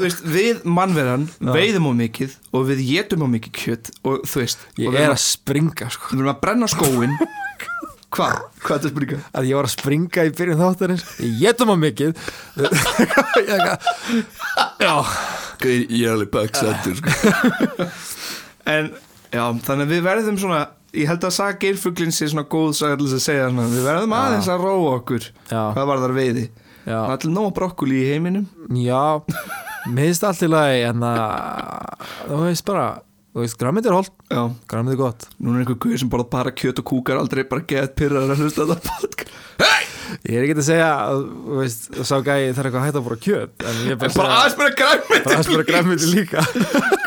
Veist, 0.00 0.20
við 0.22 0.60
mannverðan 0.70 1.24
veiðum 1.42 1.88
á 1.90 1.92
mikið 1.98 2.30
og 2.54 2.60
við 2.68 2.78
getum 2.86 3.24
á 3.26 3.28
mikið 3.32 3.52
kjött 3.58 3.88
og 4.06 4.20
þú 4.28 4.36
veist 4.42 4.60
ég 4.78 4.86
er 4.94 5.00
erum 5.02 5.16
að 5.16 5.22
springa 5.24 5.86
sko. 5.90 6.04
Að, 6.06 6.12
við 6.14 6.20
erum 6.22 6.32
að 6.32 6.42
brenna 6.44 6.68
skóin 6.70 7.14
hvað? 8.14 8.36
hvað 8.62 8.76
er 8.76 8.76
þetta 8.76 8.92
springa? 8.94 9.18
að 9.34 9.48
ég 9.50 9.54
var 9.58 9.66
að 9.68 9.74
springa 9.74 10.20
í 10.26 10.32
byrjun 10.38 10.62
þáttarins. 10.62 11.04
Ég 11.26 11.34
getum 11.42 11.74
á 11.74 11.76
mikið. 11.82 12.10
Já, 14.80 14.94
ég 15.66 16.06
er 16.06 16.14
alveg 16.14 16.30
baksendur 16.38 16.96
sko. 17.02 17.10
en 18.70 18.84
já, 19.30 19.44
þannig 19.66 19.86
að 19.86 19.94
við 19.94 20.02
verðum 20.08 20.40
svona 20.40 20.62
ég 20.96 21.06
held 21.10 21.26
að 21.28 21.36
saga 21.36 21.58
geirfuglin 21.62 22.14
sé 22.14 22.26
svona 22.30 22.48
góð 22.50 22.72
þess 22.74 23.14
að 23.14 23.22
segja 23.22 23.50
svona, 23.52 23.68
við 23.70 23.86
verðum 23.86 24.16
aðeins 24.18 24.50
að 24.50 24.64
róa 24.66 24.96
okkur 24.96 25.28
já, 25.30 25.62
hvað 25.70 25.88
var 25.92 26.04
þar 26.04 26.16
veiði 26.16 26.50
það 26.84 27.04
er 27.04 27.14
allir 27.14 27.34
nóg 27.34 27.52
brokkuli 27.56 28.00
í 28.00 28.08
heiminum. 28.10 28.46
Já. 28.76 29.20
Allt 29.20 30.42
í 30.44 30.50
lagi 30.50 30.82
en 30.90 31.04
að 31.06 32.08
þú 32.26 32.40
veist 32.44 32.66
bara, 32.68 32.86
þú 33.30 33.44
veist, 33.44 33.58
græmið 33.60 33.90
er 33.90 33.96
holt 33.98 34.12
já, 34.30 34.42
græmið 34.70 34.96
er 34.96 35.00
gott. 35.00 35.28
Núna 35.38 35.60
er 35.60 35.64
einhver 35.64 35.80
guður 35.84 36.02
sem 36.02 36.10
borða 36.12 36.28
bara 36.32 36.54
kjött 36.56 36.82
og 36.82 36.88
kúkar 36.90 37.20
aldrei 37.20 37.44
bara 37.50 37.66
gett 37.70 37.96
pyrraður 37.98 38.34
að 38.36 38.44
hlusta 38.44 38.66
þetta 38.66 38.96
podcast. 38.98 39.38
Hei! 39.60 39.90
Ég 40.26 40.40
er 40.40 40.44
ekki 40.46 40.54
að 40.58 40.66
segja 40.66 40.86
að, 41.06 41.20
þú 41.46 41.58
veist, 41.60 41.84
sá 42.08 42.16
gæi 42.26 42.50
þarf 42.56 42.66
eitthvað 42.66 42.80
að 42.80 42.86
hætta 42.88 42.98
að 42.98 43.04
bóra 43.06 43.18
kjöt 43.22 43.64
En 43.70 43.76
ég 43.86 43.92
er 43.94 43.98
bara 44.00 44.14
bara 44.16 44.48
bara 44.58 44.72
græmið 44.80 45.26
bara 45.28 45.44
bara 45.50 45.66
græmið 45.68 46.06
líka. 46.10 46.42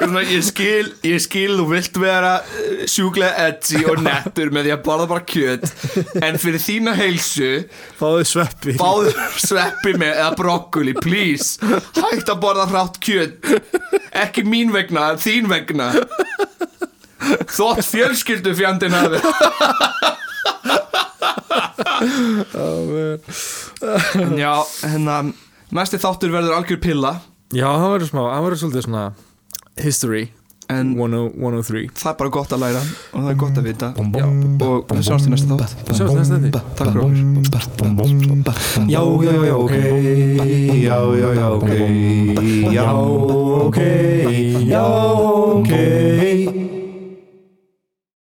Ég 0.04 0.44
skil, 0.44 0.90
ég 1.08 1.22
skil 1.24 1.54
þú 1.56 1.66
vilt 1.70 1.98
vera 2.02 2.32
uh, 2.44 2.82
sjúklega 2.92 3.46
edgy 3.48 3.84
og 3.88 4.02
nettur 4.04 4.50
með 4.52 4.68
því 4.68 4.74
að 4.76 4.82
borða 4.84 5.06
bara 5.12 5.24
kjöt 5.30 5.68
en 6.20 6.40
fyrir 6.42 6.60
þína 6.60 6.96
heilsu 6.98 7.52
Fáðu 8.00 8.26
sveppi. 8.28 8.76
fáðu 8.82 9.14
sveppi 9.40 9.94
með 9.96 10.18
eða 10.18 10.34
brokkoli, 10.40 10.96
please. 11.00 11.56
Hægt 11.96 12.32
að 12.34 12.42
borða 12.44 12.68
hrátt 12.72 13.00
kjöt. 13.04 13.48
Ekki 14.26 14.44
mín 14.48 14.74
vegna, 14.76 15.14
þín 15.22 15.48
vegna 15.52 15.92
þótt 17.58 17.86
fjölskyldu 17.88 18.54
fjandinn 18.58 18.96
hafi 18.98 19.22
En 24.20 24.38
já, 24.38 24.54
hérna 24.84 25.18
næsti 25.74 26.00
þáttur 26.02 26.34
verður 26.34 26.56
algjör 26.58 26.80
pilla. 26.84 27.12
Já, 27.54 27.68
það 27.68 27.92
verður 27.94 28.10
smá, 28.10 28.22
það 28.30 28.46
verður 28.48 28.62
svolítið 28.62 28.86
svona 28.88 29.04
History 29.84 30.24
en 30.72 30.94
10 30.96 31.34
103 31.36 31.90
það 31.98 32.10
er 32.12 32.18
bara 32.22 32.32
gott 32.38 32.54
að 32.56 32.64
læra 32.64 32.82
og 32.84 33.18
það 33.20 33.30
er 33.34 33.38
gott 33.44 33.58
að 33.60 33.68
vita 33.68 33.90
Já, 33.98 34.28
og 34.68 34.94
við 34.94 35.04
sjáumst 35.08 35.28
í 35.28 35.34
næsta 35.34 35.58
þátt 35.60 35.94
Sjáumst 35.98 36.18
næst 36.20 36.32
þetta 36.48 36.62
Takk 36.78 36.90
fyrir 36.94 38.88
Já, 38.94 39.02
já, 39.24 39.34
já, 39.44 39.56
ok 39.60 39.74
Já, 40.84 40.98
já, 41.20 41.30
já, 41.40 41.48
ok 41.60 41.72
Já, 42.74 42.88
ok 43.68 43.80
Já, 44.72 44.86
ok 45.60 46.63